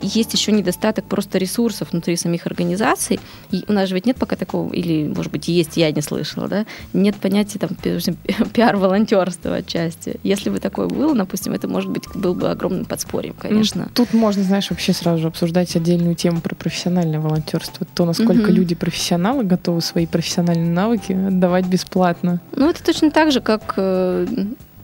есть 0.00 0.32
еще 0.32 0.52
недостаток 0.52 1.04
просто 1.04 1.38
ресурсов 1.38 1.92
внутри 1.92 2.16
самих 2.16 2.46
организаций. 2.46 3.20
И 3.50 3.64
у 3.68 3.72
нас 3.72 3.88
же 3.88 3.94
ведь 3.94 4.06
нет 4.06 4.16
пока 4.16 4.36
такого, 4.36 4.72
или, 4.72 5.08
может 5.08 5.32
быть, 5.32 5.48
есть, 5.48 5.76
я 5.76 5.90
не 5.90 6.02
слышала, 6.02 6.48
да, 6.48 6.66
нет 6.92 7.16
понятия 7.16 7.58
там 7.58 7.70
пиар-волонтерства 8.52 9.56
отчасти. 9.56 10.18
Если 10.22 10.50
бы 10.50 10.60
такое 10.60 10.88
было, 10.88 11.14
допустим, 11.14 11.52
это, 11.52 11.68
может 11.68 11.90
быть, 11.90 12.04
был 12.14 12.34
бы 12.34 12.50
огромным 12.50 12.84
подспорьем, 12.84 13.34
конечно. 13.38 13.88
Тут 13.94 14.12
можно, 14.12 14.42
знаешь, 14.42 14.70
вообще 14.70 14.92
сразу 14.92 15.22
же 15.22 15.28
обсуждать 15.28 15.74
отдельную 15.76 16.14
тему 16.14 16.40
про 16.40 16.54
профессиональное 16.54 17.20
волонтерство. 17.20 17.86
То, 17.94 18.04
насколько 18.04 18.48
угу. 18.48 18.52
люди 18.52 18.74
профессионалы 18.74 19.44
готовы 19.44 19.80
свои 19.80 20.06
профессиональные 20.06 20.70
навыки 20.70 21.12
отдавать 21.12 21.66
бесплатно. 21.66 22.40
Ну, 22.54 22.68
это 22.68 22.82
точно 22.88 23.10
так 23.10 23.32
же, 23.32 23.40
как 23.42 23.74
э, 23.76 24.26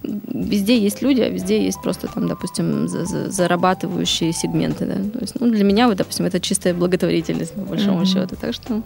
везде 0.02 0.78
есть 0.78 1.02
люди, 1.02 1.22
а 1.22 1.30
везде 1.30 1.64
есть 1.64 1.80
просто 1.82 2.06
там, 2.06 2.28
допустим, 2.28 2.86
за, 2.86 3.06
за, 3.06 3.30
зарабатывающие 3.30 4.32
сегменты. 4.32 4.84
Да? 4.84 4.94
То 4.94 5.20
есть, 5.20 5.40
ну, 5.40 5.50
для 5.50 5.64
меня, 5.64 5.88
вот, 5.88 5.96
допустим, 5.96 6.26
это 6.26 6.38
чистая 6.38 6.74
благотворительность, 6.74 7.54
по 7.54 7.62
большому 7.62 8.02
mm-hmm. 8.02 8.26
счету. 8.26 8.36
Так 8.38 8.52
что 8.54 8.82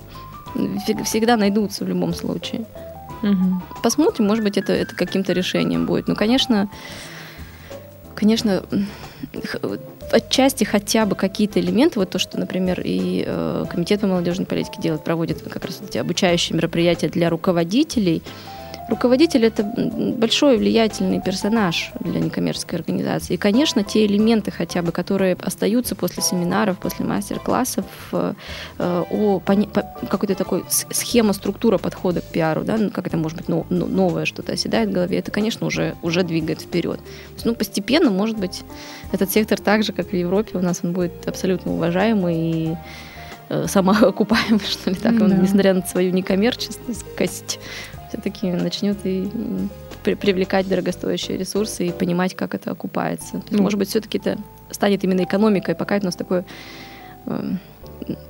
всегда 1.05 1.37
найдутся 1.37 1.85
в 1.85 1.89
любом 1.89 2.15
случае. 2.15 2.65
Mm-hmm. 3.23 3.83
Посмотрим, 3.83 4.27
может 4.27 4.45
быть, 4.45 4.57
это, 4.57 4.73
это 4.73 4.95
каким-то 4.95 5.33
решением 5.33 5.87
будет. 5.87 6.07
Ну, 6.07 6.15
конечно, 6.15 6.69
конечно, 8.15 8.63
отчасти 10.13 10.63
хотя 10.63 11.07
бы 11.07 11.17
какие-то 11.17 11.59
элементы, 11.59 11.99
вот 11.99 12.11
то, 12.11 12.21
что, 12.21 12.39
например, 12.39 12.81
и 12.85 13.25
э, 13.27 13.65
Комитет 13.69 14.01
по 14.01 14.07
молодежной 14.07 14.47
политике 14.47 14.81
делает, 14.81 15.03
проводит 15.03 15.43
как 15.43 15.65
раз 15.65 15.81
эти 15.83 15.99
обучающие 15.99 16.57
мероприятия 16.57 17.09
для 17.09 17.31
руководителей, 17.31 18.23
Руководитель– 18.89 19.45
это 19.47 19.65
большой 19.65 20.57
влиятельный 20.57 21.21
персонаж 21.21 21.93
для 22.01 22.21
некоммерческой 22.21 22.79
организации. 22.79 23.35
И, 23.35 23.37
конечно, 23.37 23.85
те 23.85 24.07
элементы 24.07 24.51
хотя 24.51 24.81
бы, 24.81 24.93
которые 24.93 25.37
остаются 25.43 25.95
после 25.95 26.23
семинаров, 26.23 26.79
после 26.79 27.05
мастер-классов, 27.05 27.85
э, 28.13 28.35
о 28.79 29.41
какой-то 30.09 30.35
такой 30.35 30.65
схема, 30.69 31.35
структура 31.35 31.77
подхода 31.77 32.23
к 32.23 32.25
пиару, 32.25 32.65
да, 32.65 32.79
ну, 32.79 32.91
как 32.91 33.07
это 33.07 33.19
может 33.19 33.37
быть 33.37 33.49
новое 33.49 34.25
что-то 34.25 34.53
оседает 34.53 34.89
в 34.89 34.93
голове, 34.93 35.19
это, 35.19 35.31
конечно, 35.31 35.67
уже, 35.67 35.95
уже 36.01 36.23
двигает 36.23 36.63
вперед. 36.63 36.99
Ну, 37.45 37.55
постепенно, 37.55 38.11
может 38.11 38.39
быть, 38.39 38.63
этот 39.13 39.31
сектор 39.31 39.61
так 39.61 39.85
же, 39.85 39.93
как 39.93 40.15
и 40.15 40.17
в 40.17 40.21
Европе, 40.21 40.57
у 40.57 40.63
нас 40.63 40.81
он 40.83 40.93
будет 40.93 41.29
абсолютно 41.29 41.75
уважаемый 41.75 42.37
и 42.37 42.77
э, 43.51 43.67
самоокупаемый, 43.69 44.61
что 44.67 44.89
ли, 44.89 44.97
так, 44.97 45.19
да. 45.19 45.27
он, 45.27 45.43
несмотря 45.43 45.75
на 45.75 45.83
свою 45.83 46.11
некоммерческость, 46.13 47.59
все-таки 48.09 48.51
начнет 48.51 48.99
и 49.05 49.31
привлекать 50.03 50.69
дорогостоящие 50.69 51.37
ресурсы 51.37 51.89
и 51.89 51.93
понимать, 51.93 52.35
как 52.35 52.55
это 52.55 52.71
окупается. 52.71 53.33
То 53.33 53.39
есть, 53.39 53.51
ну, 53.53 53.63
может 53.63 53.79
быть, 53.79 53.89
все-таки 53.89 54.19
это 54.19 54.39
станет 54.71 55.05
именно 55.05 55.25
экономикой, 55.25 55.75
пока 55.75 55.97
это 55.97 56.07
у 56.07 56.09
нас 56.09 56.17
такое 56.17 56.45
э, 57.27 57.43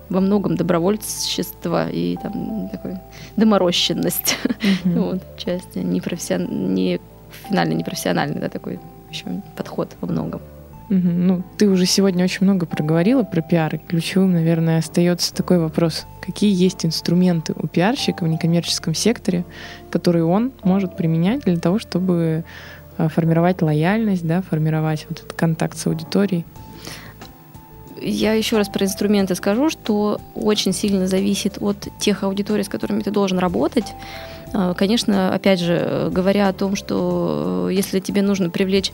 во 0.08 0.20
многом 0.20 0.56
добровольчество 0.56 1.88
и 1.88 2.16
там 2.16 2.68
такой 2.70 2.96
доморощенность 3.36 4.36
mm-hmm. 4.44 4.98
вот, 5.00 5.22
части, 5.36 5.78
не, 5.78 6.00
профессион... 6.00 6.74
не 6.74 7.00
финально 7.48 7.74
непрофессиональный, 7.74 8.40
да, 8.40 8.48
такой 8.48 8.80
еще 9.10 9.26
подход 9.56 9.94
во 10.00 10.08
многом. 10.08 10.40
Угу. 10.90 11.00
Ну, 11.02 11.42
ты 11.58 11.68
уже 11.68 11.84
сегодня 11.84 12.24
очень 12.24 12.44
много 12.44 12.64
проговорила 12.64 13.22
про 13.22 13.42
пиар, 13.42 13.74
и 13.74 13.78
ключевым, 13.78 14.32
наверное, 14.32 14.78
остается 14.78 15.34
такой 15.34 15.58
вопрос. 15.58 16.06
Какие 16.22 16.54
есть 16.54 16.86
инструменты 16.86 17.54
у 17.56 17.66
пиарщика 17.66 18.24
в 18.24 18.28
некоммерческом 18.28 18.94
секторе, 18.94 19.44
которые 19.90 20.24
он 20.24 20.52
может 20.62 20.96
применять 20.96 21.42
для 21.42 21.58
того, 21.58 21.78
чтобы 21.78 22.44
э, 22.96 23.08
формировать 23.08 23.60
лояльность, 23.60 24.26
да, 24.26 24.40
формировать 24.40 25.06
вот 25.10 25.20
этот 25.20 25.32
контакт 25.34 25.76
с 25.76 25.86
аудиторией? 25.86 26.46
Я 28.00 28.32
еще 28.32 28.56
раз 28.56 28.68
про 28.68 28.86
инструменты 28.86 29.34
скажу, 29.34 29.68
что 29.68 30.20
очень 30.34 30.72
сильно 30.72 31.06
зависит 31.06 31.58
от 31.60 31.88
тех 31.98 32.22
аудиторий, 32.22 32.64
с 32.64 32.68
которыми 32.68 33.02
ты 33.02 33.10
должен 33.10 33.38
работать. 33.38 33.92
Э, 34.54 34.72
конечно, 34.74 35.34
опять 35.34 35.60
же, 35.60 36.08
говоря 36.10 36.48
о 36.48 36.54
том, 36.54 36.76
что 36.76 37.66
э, 37.68 37.74
если 37.74 38.00
тебе 38.00 38.22
нужно 38.22 38.48
привлечь 38.48 38.90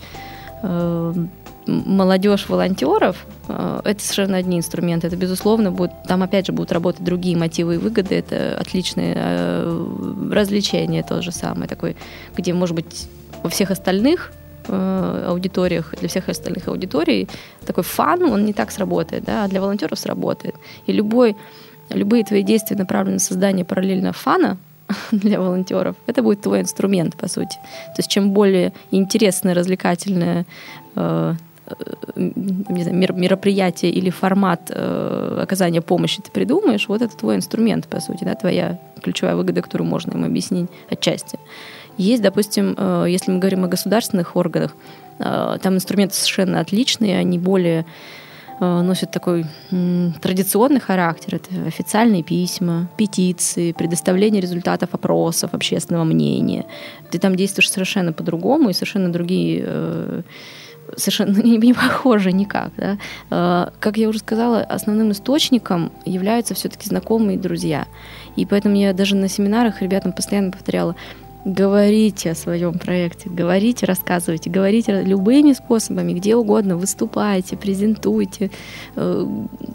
молодежь 1.66 2.48
волонтеров, 2.48 3.26
это 3.48 3.96
совершенно 3.98 4.36
одни 4.36 4.58
инструменты. 4.58 5.06
Это, 5.06 5.16
безусловно, 5.16 5.70
будет, 5.70 5.92
там 6.06 6.22
опять 6.22 6.46
же 6.46 6.52
будут 6.52 6.72
работать 6.72 7.04
другие 7.04 7.36
мотивы 7.36 7.74
и 7.74 7.78
выгоды. 7.78 8.14
Это 8.16 8.56
отличные 8.58 9.14
развлечения, 10.30 11.02
то 11.02 11.22
же 11.22 11.32
самое, 11.32 11.68
такой, 11.68 11.96
где, 12.36 12.52
может 12.52 12.74
быть, 12.76 13.08
во 13.42 13.48
всех 13.48 13.70
остальных 13.70 14.32
Э, 14.66 15.26
аудиториях, 15.28 15.94
для 16.00 16.08
всех 16.08 16.30
остальных 16.30 16.68
аудиторий, 16.68 17.28
такой 17.66 17.84
фан, 17.84 18.22
он 18.22 18.46
не 18.46 18.54
так 18.54 18.70
сработает, 18.70 19.24
да, 19.24 19.44
а 19.44 19.48
для 19.48 19.60
волонтеров 19.60 19.98
сработает. 19.98 20.54
И 20.86 20.92
любой, 20.92 21.36
любые 21.90 22.24
твои 22.24 22.42
действия 22.42 22.76
направлены 22.76 23.14
на 23.14 23.20
создание 23.20 23.66
параллельного 23.66 24.14
фана 24.14 24.56
для 25.12 25.38
волонтеров, 25.38 25.96
это 26.06 26.22
будет 26.22 26.40
твой 26.40 26.62
инструмент, 26.62 27.14
по 27.14 27.28
сути. 27.28 27.56
То 27.94 27.98
есть 27.98 28.10
чем 28.10 28.30
более 28.30 28.72
интересное, 28.90 29.54
развлекательное 29.54 30.46
э, 30.94 31.34
э 31.34 31.34
не 32.16 32.82
знаю, 32.82 33.14
мероприятие 33.14 33.90
или 33.90 34.10
формат 34.10 34.70
э, 34.70 35.38
оказания 35.42 35.80
помощи 35.80 36.22
ты 36.22 36.30
придумаешь, 36.30 36.88
вот 36.88 37.02
это 37.02 37.16
твой 37.16 37.36
инструмент, 37.36 37.88
по 37.88 38.00
сути, 38.00 38.24
да, 38.24 38.34
твоя 38.34 38.78
ключевая 39.02 39.36
выгода, 39.36 39.62
которую 39.62 39.88
можно 39.88 40.12
им 40.12 40.24
объяснить 40.24 40.68
отчасти. 40.90 41.38
Есть, 41.96 42.22
допустим, 42.22 42.74
э, 42.76 43.06
если 43.08 43.30
мы 43.30 43.38
говорим 43.38 43.64
о 43.64 43.68
государственных 43.68 44.36
органах, 44.36 44.74
э, 45.18 45.58
там 45.62 45.74
инструменты 45.74 46.14
совершенно 46.14 46.60
отличные, 46.60 47.18
они 47.18 47.38
более 47.38 47.86
э, 48.60 48.80
носят 48.82 49.10
такой 49.10 49.46
традиционный 50.20 50.80
характер. 50.80 51.36
Это 51.36 51.66
официальные 51.66 52.22
письма, 52.22 52.88
петиции, 52.96 53.72
предоставление 53.72 54.40
результатов 54.40 54.90
опросов 54.92 55.54
общественного 55.54 56.04
мнения. 56.04 56.64
Ты 57.10 57.18
там 57.18 57.36
действуешь 57.36 57.70
совершенно 57.70 58.12
по-другому 58.12 58.70
и 58.70 58.72
совершенно 58.72 59.12
другие 59.12 60.24
совершенно 60.96 61.38
не, 61.42 61.56
не 61.56 61.74
похожи 61.74 62.32
никак. 62.32 62.70
Да? 62.76 63.70
Как 63.80 63.96
я 63.96 64.08
уже 64.08 64.18
сказала, 64.18 64.60
основным 64.60 65.12
источником 65.12 65.92
являются 66.04 66.54
все-таки 66.54 66.88
знакомые 66.88 67.38
друзья. 67.38 67.86
И 68.36 68.46
поэтому 68.46 68.76
я 68.76 68.92
даже 68.92 69.16
на 69.16 69.28
семинарах 69.28 69.80
ребятам 69.82 70.12
постоянно 70.12 70.50
повторяла, 70.50 70.96
говорите 71.44 72.30
о 72.30 72.34
своем 72.34 72.78
проекте, 72.78 73.28
говорите, 73.28 73.84
рассказывайте, 73.86 74.48
говорите 74.48 75.02
любыми 75.02 75.52
способами, 75.52 76.14
где 76.14 76.36
угодно, 76.36 76.76
выступайте, 76.76 77.56
презентуйте. 77.56 78.50
Э, 78.96 79.26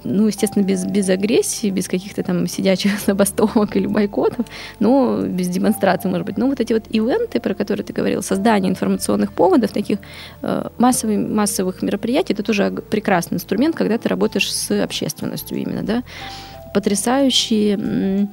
ну, 0.03 0.27
естественно, 0.27 0.63
без, 0.63 0.85
без 0.85 1.09
агрессии, 1.09 1.69
без 1.69 1.87
каких-то 1.87 2.23
там 2.23 2.47
сидячих 2.47 2.99
забастовок 3.05 3.75
или 3.75 3.85
бойкотов, 3.85 4.47
но 4.79 5.21
без 5.21 5.47
демонстрации, 5.49 6.09
может 6.09 6.25
быть. 6.25 6.37
Но 6.37 6.47
вот 6.47 6.59
эти 6.59 6.73
вот 6.73 6.85
ивенты, 6.89 7.39
про 7.39 7.53
которые 7.53 7.85
ты 7.85 7.93
говорил, 7.93 8.23
создание 8.23 8.71
информационных 8.71 9.31
поводов, 9.31 9.71
таких 9.71 9.99
э, 10.41 10.69
массовых, 10.79 11.29
массовых 11.29 11.81
мероприятий, 11.83 12.33
это 12.33 12.41
тоже 12.41 12.71
прекрасный 12.89 13.35
инструмент, 13.35 13.75
когда 13.75 13.97
ты 13.99 14.09
работаешь 14.09 14.51
с 14.51 14.83
общественностью 14.83 15.57
именно, 15.57 15.83
да. 15.83 16.03
Потрясающие 16.73 18.27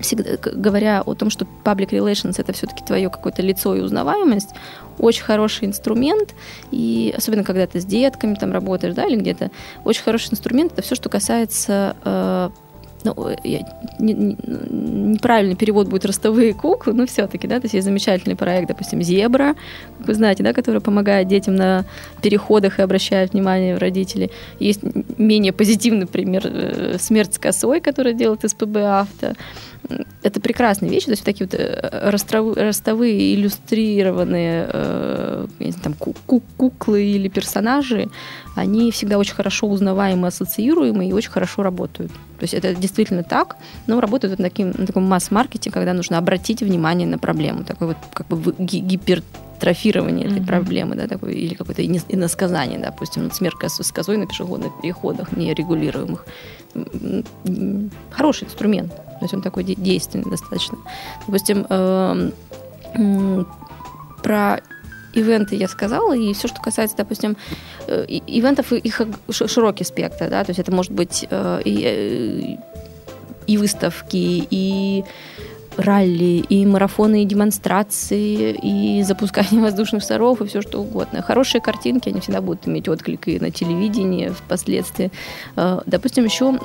всегда 0.00 0.36
говоря 0.36 1.02
о 1.02 1.14
том, 1.14 1.30
что 1.30 1.46
public 1.64 1.90
relations 1.90 2.34
это 2.38 2.52
все-таки 2.52 2.84
твое 2.84 3.10
какое-то 3.10 3.42
лицо 3.42 3.74
и 3.74 3.80
узнаваемость, 3.80 4.50
очень 4.98 5.22
хороший 5.22 5.66
инструмент, 5.66 6.34
и 6.70 7.14
особенно 7.16 7.44
когда 7.44 7.66
ты 7.66 7.80
с 7.80 7.84
детками 7.84 8.34
там 8.34 8.52
работаешь, 8.52 8.94
да, 8.94 9.06
или 9.06 9.16
где-то, 9.16 9.50
очень 9.84 10.02
хороший 10.02 10.32
инструмент 10.32 10.72
это 10.72 10.82
все, 10.82 10.94
что 10.94 11.08
касается 11.08 11.96
э, 12.04 12.50
ну, 13.04 13.28
я, 13.44 13.60
не, 13.98 14.12
не, 14.12 14.36
неправильный 15.12 15.56
перевод 15.56 15.88
будет 15.88 16.04
ростовые 16.04 16.54
куклы, 16.54 16.92
но 16.92 17.06
все-таки, 17.06 17.46
да, 17.46 17.60
то 17.60 17.64
есть 17.64 17.74
есть 17.74 17.84
замечательный 17.84 18.36
проект, 18.36 18.68
допустим, 18.68 19.02
Зебра, 19.02 19.54
вы 20.00 20.14
знаете, 20.14 20.42
да, 20.42 20.52
который 20.52 20.80
помогает 20.80 21.28
детям 21.28 21.54
на 21.54 21.84
переходах 22.22 22.78
и 22.78 22.82
обращает 22.82 23.32
внимание 23.32 23.76
родителей. 23.76 24.30
Есть 24.58 24.80
менее 25.16 25.52
позитивный 25.52 26.06
пример 26.06 26.42
э, 26.44 26.96
«Смерть 26.98 27.34
с 27.34 27.38
косой», 27.38 27.80
который 27.80 28.14
делает 28.14 28.48
СПБ 28.48 28.76
«Авто» 28.76 29.34
это 30.22 30.40
прекрасные 30.40 30.90
вещи, 30.90 31.06
то 31.06 31.12
есть 31.12 31.24
такие 31.24 31.46
вот 31.46 31.58
э, 31.58 32.10
ростовые, 32.10 32.66
ростовые 32.66 33.34
иллюстрированные 33.34 34.68
э, 34.72 35.46
знаю, 35.58 35.74
там, 35.82 35.94
куклы 35.94 37.04
или 37.04 37.28
персонажи, 37.28 38.08
они 38.54 38.90
всегда 38.90 39.18
очень 39.18 39.34
хорошо 39.34 39.66
узнаваемы, 39.66 40.28
ассоциируемы 40.28 41.08
и 41.08 41.12
очень 41.12 41.30
хорошо 41.30 41.62
работают. 41.62 42.12
То 42.12 42.42
есть 42.42 42.54
это 42.54 42.74
действительно 42.74 43.22
так, 43.22 43.56
но 43.86 44.00
работают 44.00 44.32
вот 44.32 44.38
на, 44.38 44.50
таким, 44.50 44.72
на 44.76 44.86
таком 44.86 45.04
масс-маркете, 45.04 45.70
когда 45.70 45.92
нужно 45.92 46.18
обратить 46.18 46.62
внимание 46.62 47.06
на 47.06 47.18
проблему, 47.18 47.64
такой 47.64 47.88
вот 47.88 47.96
как 48.12 48.26
бы 48.26 48.54
гипер 48.58 49.22
трофирование 49.58 50.26
mm-hmm. 50.26 50.32
этой 50.32 50.46
проблемы, 50.46 50.94
да, 50.94 51.08
такой, 51.08 51.34
или 51.34 51.54
какое-то 51.54 51.84
иносказание, 51.84 52.78
допустим, 52.78 53.24
вот 53.24 53.34
смерть 53.34 53.56
с 53.62 53.92
козой 53.92 54.16
на 54.16 54.26
пешеходных 54.26 54.72
переходах 54.80 55.32
нерегулируемых. 55.36 56.24
Хороший 58.10 58.44
инструмент. 58.44 58.92
То 59.18 59.24
есть 59.24 59.34
он 59.34 59.42
такой 59.42 59.64
действенный 59.64 60.30
достаточно. 60.30 60.78
Допустим, 61.26 61.66
эм, 61.68 62.32
про 64.22 64.60
ивенты 65.14 65.56
я 65.56 65.68
сказала, 65.68 66.16
и 66.16 66.32
все, 66.32 66.48
что 66.48 66.60
касается, 66.60 66.96
допустим, 66.96 67.36
э, 67.86 68.04
ивентов, 68.08 68.72
их 68.72 69.00
широкий 69.30 69.84
спектр, 69.84 70.28
да, 70.28 70.44
то 70.44 70.50
есть 70.50 70.60
это 70.60 70.72
может 70.72 70.92
быть 70.92 71.26
э, 71.30 71.62
и, 71.64 71.82
э, 71.84 72.56
и 73.46 73.56
выставки, 73.56 74.46
и 74.50 75.04
ралли, 75.76 76.44
и 76.48 76.66
марафоны, 76.66 77.22
и 77.22 77.24
демонстрации, 77.24 78.58
и 78.62 79.02
запускание 79.02 79.62
воздушных 79.62 80.02
шаров, 80.02 80.40
и 80.40 80.46
все 80.46 80.60
что 80.60 80.80
угодно. 80.80 81.22
Хорошие 81.22 81.60
картинки, 81.60 82.08
они 82.08 82.20
всегда 82.20 82.40
будут 82.40 82.66
иметь 82.66 82.88
отклик 82.88 83.28
и 83.28 83.38
на 83.38 83.50
телевидении 83.50 84.28
впоследствии. 84.28 85.10
Допустим, 85.54 86.24
еще 86.24 86.58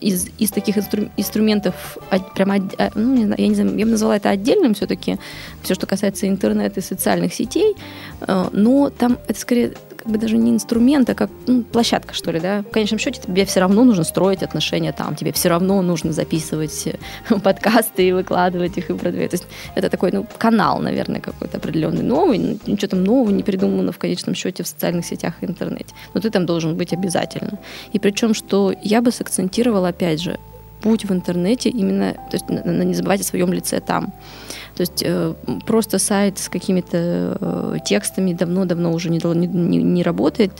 из, 0.00 0.28
из 0.38 0.50
таких 0.50 0.78
инстру, 0.78 1.08
инструментов, 1.16 1.98
прямо, 2.34 2.56
ну, 2.94 3.14
не 3.14 3.24
знаю, 3.26 3.40
я 3.40 3.48
не 3.48 3.54
знаю, 3.54 3.78
я 3.78 3.84
бы 3.84 3.90
назвала 3.90 4.16
это 4.16 4.30
отдельным 4.30 4.74
все-таки, 4.74 5.18
все, 5.62 5.74
что 5.74 5.86
касается 5.86 6.26
интернета 6.26 6.80
и 6.80 6.82
социальных 6.82 7.34
сетей, 7.34 7.76
э, 8.20 8.48
но 8.52 8.90
там 8.90 9.18
это 9.28 9.38
скорее 9.38 9.74
как 10.02 10.10
бы 10.10 10.18
даже 10.18 10.38
не 10.38 10.50
инструмент, 10.50 11.10
а 11.10 11.14
как 11.14 11.30
ну, 11.46 11.62
площадка, 11.62 12.14
что 12.14 12.30
ли, 12.30 12.40
да. 12.40 12.62
В 12.62 12.70
конечном 12.70 12.98
счете 12.98 13.20
тебе 13.20 13.44
все 13.44 13.60
равно 13.60 13.84
нужно 13.84 14.02
строить 14.02 14.42
отношения 14.42 14.92
там, 14.92 15.14
тебе 15.14 15.30
все 15.32 15.50
равно 15.50 15.82
нужно 15.82 16.12
записывать 16.12 16.86
э, 16.86 17.38
подкасты 17.44 18.08
и 18.08 18.12
выкладывать 18.12 18.78
их 18.78 18.88
и 18.88 18.94
продвигать. 18.94 19.30
То 19.32 19.34
есть 19.34 19.46
это 19.74 19.90
такой, 19.90 20.10
ну, 20.12 20.26
канал, 20.38 20.80
наверное, 20.80 21.20
какой-то 21.20 21.58
определенный 21.58 22.02
новый, 22.02 22.38
ничего 22.38 22.88
там 22.88 23.04
нового 23.04 23.30
не 23.30 23.42
придумано 23.42 23.92
в 23.92 23.98
конечном 23.98 24.34
счете 24.34 24.62
в 24.62 24.68
социальных 24.68 25.04
сетях 25.04 25.34
и 25.42 25.44
интернете. 25.44 25.94
Но 26.14 26.20
ты 26.20 26.30
там 26.30 26.46
должен 26.46 26.76
быть 26.76 26.94
обязательно. 26.94 27.58
И 27.92 27.98
причем, 27.98 28.32
что 28.32 28.72
я 28.82 29.02
бы 29.02 29.12
сакцентировала, 29.12 29.88
опять 29.88 30.22
же, 30.22 30.38
путь 30.80 31.04
в 31.04 31.12
интернете 31.12 31.68
именно, 31.68 32.14
то 32.14 32.36
есть 32.36 32.48
не 32.48 32.94
забывать 32.94 33.20
о 33.20 33.24
своем 33.24 33.52
лице 33.52 33.80
там. 33.80 34.14
То 34.80 34.84
есть 34.84 35.02
э, 35.04 35.34
просто 35.66 35.98
сайт 35.98 36.38
с 36.38 36.48
какими-то 36.48 37.36
э, 37.38 37.76
текстами 37.84 38.32
давно-давно 38.32 38.94
уже 38.94 39.10
не, 39.10 39.18
не, 39.18 39.76
не 39.76 40.02
работает. 40.02 40.52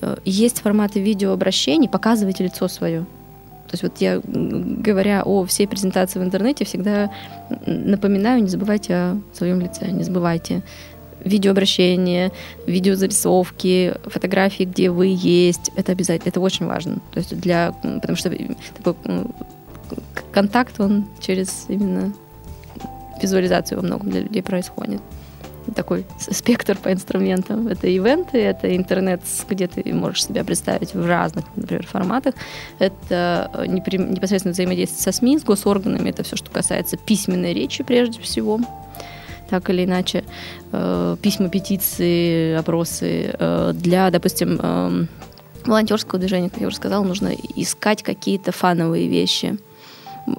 Э, 0.00 0.16
есть 0.24 0.62
форматы 0.62 0.98
видеообращений, 0.98 1.88
показывайте 1.88 2.42
лицо 2.42 2.66
свое. 2.66 3.02
То 3.02 3.74
есть 3.74 3.84
вот 3.84 3.92
я, 3.98 4.20
говоря 4.24 5.22
о 5.24 5.44
всей 5.44 5.68
презентации 5.68 6.18
в 6.18 6.24
интернете, 6.24 6.64
всегда 6.64 7.12
напоминаю, 7.66 8.42
не 8.42 8.48
забывайте 8.48 8.94
о 8.94 9.20
своем 9.32 9.60
лице, 9.60 9.88
не 9.92 10.02
забывайте 10.02 10.62
видеообращения, 11.24 12.32
видеозарисовки, 12.66 13.94
фотографии, 14.06 14.64
где 14.64 14.90
вы 14.90 15.16
есть, 15.16 15.70
это 15.76 15.92
обязательно, 15.92 16.30
это 16.30 16.40
очень 16.40 16.66
важно. 16.66 16.96
То 17.12 17.20
есть 17.20 17.38
для, 17.38 17.70
потому 17.80 18.16
что 18.16 18.36
такой 18.76 18.96
контакт, 20.32 20.80
он 20.80 21.06
через 21.20 21.66
именно 21.68 22.12
визуализацию 23.22 23.80
во 23.80 23.86
многом 23.86 24.10
для 24.10 24.20
людей 24.20 24.42
происходит. 24.42 25.00
Такой 25.74 26.06
спектр 26.18 26.78
по 26.78 26.90
инструментам. 26.90 27.68
Это 27.68 27.88
ивенты, 27.88 28.38
это 28.38 28.74
интернет, 28.74 29.20
где 29.50 29.66
ты 29.66 29.92
можешь 29.92 30.24
себя 30.24 30.42
представить 30.42 30.94
в 30.94 31.06
разных, 31.06 31.44
например, 31.56 31.86
форматах. 31.86 32.34
Это 32.78 33.50
э, 33.52 33.66
непосредственно 33.66 34.54
взаимодействие 34.54 35.02
со 35.02 35.12
СМИ, 35.12 35.38
с 35.38 35.44
госорганами. 35.44 36.08
Это 36.08 36.22
все, 36.22 36.36
что 36.36 36.50
касается 36.50 36.96
письменной 36.96 37.52
речи 37.52 37.84
прежде 37.84 38.20
всего 38.22 38.60
так 39.48 39.70
или 39.70 39.84
иначе, 39.84 40.24
э, 40.72 41.16
письма, 41.22 41.48
петиции, 41.48 42.54
опросы 42.54 43.34
э, 43.38 43.72
для, 43.74 44.10
допустим, 44.10 44.58
э, 44.62 45.06
волонтерского 45.64 46.18
движения, 46.18 46.50
как 46.50 46.60
я 46.60 46.66
уже 46.66 46.76
сказала, 46.76 47.04
нужно 47.04 47.32
искать 47.56 48.02
какие-то 48.02 48.52
фановые 48.52 49.08
вещи, 49.08 49.58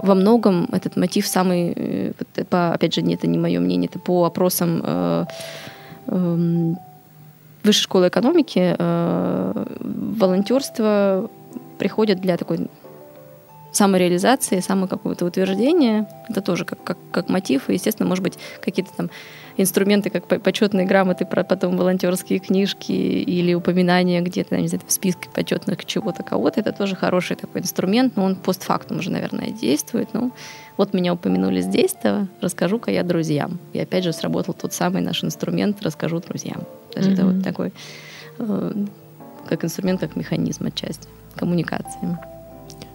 во 0.02 0.16
многом 0.16 0.68
этот 0.72 0.96
мотив 0.98 1.28
самый, 1.28 1.74
э, 1.76 2.14
по, 2.50 2.74
опять 2.74 2.94
же, 2.94 3.02
это 3.02 3.28
не 3.28 3.38
мое 3.38 3.60
мнение, 3.60 3.90
это 3.90 4.00
по 4.00 4.26
опросам 4.26 4.82
э, 4.84 5.26
э, 6.08 6.74
Высшей 7.64 7.84
школы 7.84 8.08
экономики 8.08 8.76
э, 8.78 9.66
волонтерство 9.82 11.30
приходит 11.78 12.22
для 12.22 12.38
такой 12.38 12.70
самореализации, 13.74 14.62
само 14.62 14.88
какого-то 14.88 15.26
утверждения. 15.26 16.08
Это 16.30 16.42
тоже 16.42 16.64
как, 16.64 16.82
как, 16.84 16.98
как 17.12 17.30
мотив. 17.30 17.70
И, 17.70 17.74
естественно, 17.74 18.08
может 18.08 18.24
быть, 18.24 18.40
какие-то 18.62 18.92
там 18.96 19.10
инструменты, 19.62 20.10
как 20.10 20.26
почетные 20.42 20.86
грамоты, 20.86 21.26
потом 21.26 21.78
волонтерские 21.78 22.40
книжки 22.40 22.92
или 22.92 23.54
упоминания 23.54 24.22
где-то, 24.22 24.58
не 24.58 24.68
знаю, 24.68 24.82
в 24.88 24.92
списке 24.92 25.30
почетных 25.34 25.86
чего-то 25.86 26.24
кого-то. 26.24 26.60
Это 26.62 26.72
тоже 26.72 26.96
хороший 26.96 27.36
такой 27.36 27.62
инструмент, 27.62 28.16
но 28.16 28.24
он 28.24 28.36
постфактум 28.36 29.00
уже, 29.00 29.12
наверное, 29.12 29.52
действует. 29.52 30.10
Ну, 30.14 30.32
вот 30.78 30.94
меня 30.94 31.14
упомянули 31.14 31.62
здесь-то, 31.62 32.28
расскажу-ка 32.42 32.92
я 32.92 33.04
друзьям. 33.04 33.60
И 33.74 33.80
опять 33.80 34.04
же 34.04 34.14
сработал 34.14 34.54
тот 34.54 34.74
самый 34.74 35.02
наш 35.02 35.24
инструмент 35.24 35.82
«расскажу 35.82 36.20
друзьям». 36.20 36.64
То 36.94 37.00
есть 37.00 37.10
mm-hmm. 37.10 37.14
это 37.14 37.26
вот 37.26 37.44
такой, 37.44 37.74
э, 38.40 38.74
как 39.48 39.66
инструмент, 39.66 40.00
как 40.00 40.16
механизм 40.16 40.68
отчасти 40.68 41.08
коммуникации. 41.36 42.18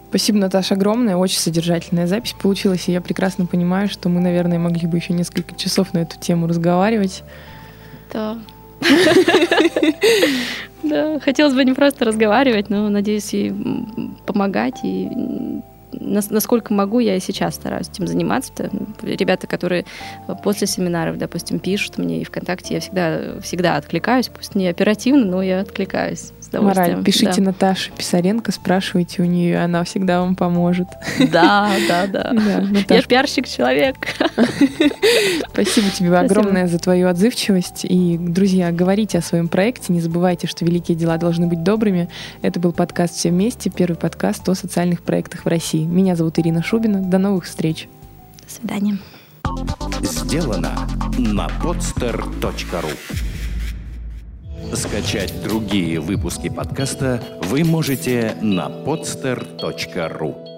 Спасибо, 0.09 0.37
Наташа, 0.37 0.75
огромное. 0.75 1.17
Очень 1.17 1.39
содержательная 1.39 2.07
запись 2.07 2.35
получилась, 2.39 2.87
и 2.87 2.91
я 2.91 3.01
прекрасно 3.01 3.45
понимаю, 3.45 3.89
что 3.89 4.07
мы, 4.09 4.21
наверное, 4.21 4.59
могли 4.59 4.87
бы 4.87 4.97
еще 4.97 5.13
несколько 5.13 5.55
часов 5.55 5.93
на 5.93 5.99
эту 5.99 6.19
тему 6.19 6.47
разговаривать. 6.47 7.23
Да. 8.11 8.37
Да, 10.83 11.19
хотелось 11.19 11.55
бы 11.55 11.65
не 11.65 11.73
просто 11.73 12.05
разговаривать, 12.05 12.69
но, 12.69 12.89
надеюсь, 12.89 13.33
и 13.33 13.51
помогать, 14.27 14.75
и 14.83 15.09
насколько 15.99 16.73
могу, 16.73 16.99
я 16.99 17.15
и 17.15 17.19
сейчас 17.19 17.55
стараюсь 17.55 17.89
этим 17.89 18.07
заниматься. 18.07 18.69
Ребята, 19.01 19.47
которые 19.47 19.85
после 20.43 20.67
семинаров, 20.67 21.17
допустим, 21.17 21.59
пишут 21.59 21.97
мне 21.97 22.21
и 22.21 22.23
ВКонтакте, 22.23 22.75
я 22.75 22.79
всегда, 22.79 23.39
всегда 23.41 23.77
откликаюсь, 23.77 24.29
пусть 24.29 24.55
не 24.55 24.67
оперативно, 24.67 25.25
но 25.25 25.41
я 25.41 25.61
откликаюсь 25.61 26.31
Мораль, 26.53 27.03
пишите 27.03 27.41
да. 27.41 27.47
Наташе 27.47 27.91
Писаренко, 27.91 28.51
спрашивайте 28.51 29.21
у 29.21 29.25
нее, 29.25 29.59
она 29.59 29.83
всегда 29.83 30.21
вам 30.21 30.35
поможет. 30.35 30.87
Да, 31.31 31.71
да, 31.87 32.07
да. 32.07 32.33
Я 32.89 33.01
пиарщик 33.01 33.47
человек. 33.47 33.95
Спасибо 35.51 35.89
тебе 35.89 36.15
огромное 36.17 36.67
за 36.67 36.79
твою 36.79 37.07
отзывчивость. 37.07 37.85
И, 37.85 38.17
друзья, 38.17 38.71
говорите 38.71 39.17
о 39.17 39.21
своем 39.21 39.47
проекте. 39.47 39.93
Не 39.93 40.01
забывайте, 40.01 40.47
что 40.47 40.65
великие 40.65 40.97
дела 40.97 41.17
должны 41.17 41.47
быть 41.47 41.63
добрыми. 41.63 42.09
Это 42.41 42.59
был 42.59 42.71
подкаст 42.71 43.15
«Все 43.15 43.29
вместе», 43.29 43.69
первый 43.69 43.95
подкаст 43.95 44.47
о 44.49 44.55
социальных 44.55 45.01
проектах 45.01 45.45
в 45.45 45.47
России. 45.85 45.95
Меня 45.95 46.15
зовут 46.15 46.39
Ирина 46.39 46.63
Шубина. 46.63 47.01
До 47.01 47.17
новых 47.17 47.45
встреч. 47.45 47.87
До 48.43 48.53
свидания. 48.53 48.97
Сделано 50.01 50.87
на 51.17 51.47
podster.ru 51.47 52.91
Скачать 54.75 55.43
другие 55.43 55.99
выпуски 55.99 56.49
подкаста 56.49 57.21
вы 57.43 57.63
можете 57.63 58.35
на 58.41 58.67
podster.ru 58.67 60.54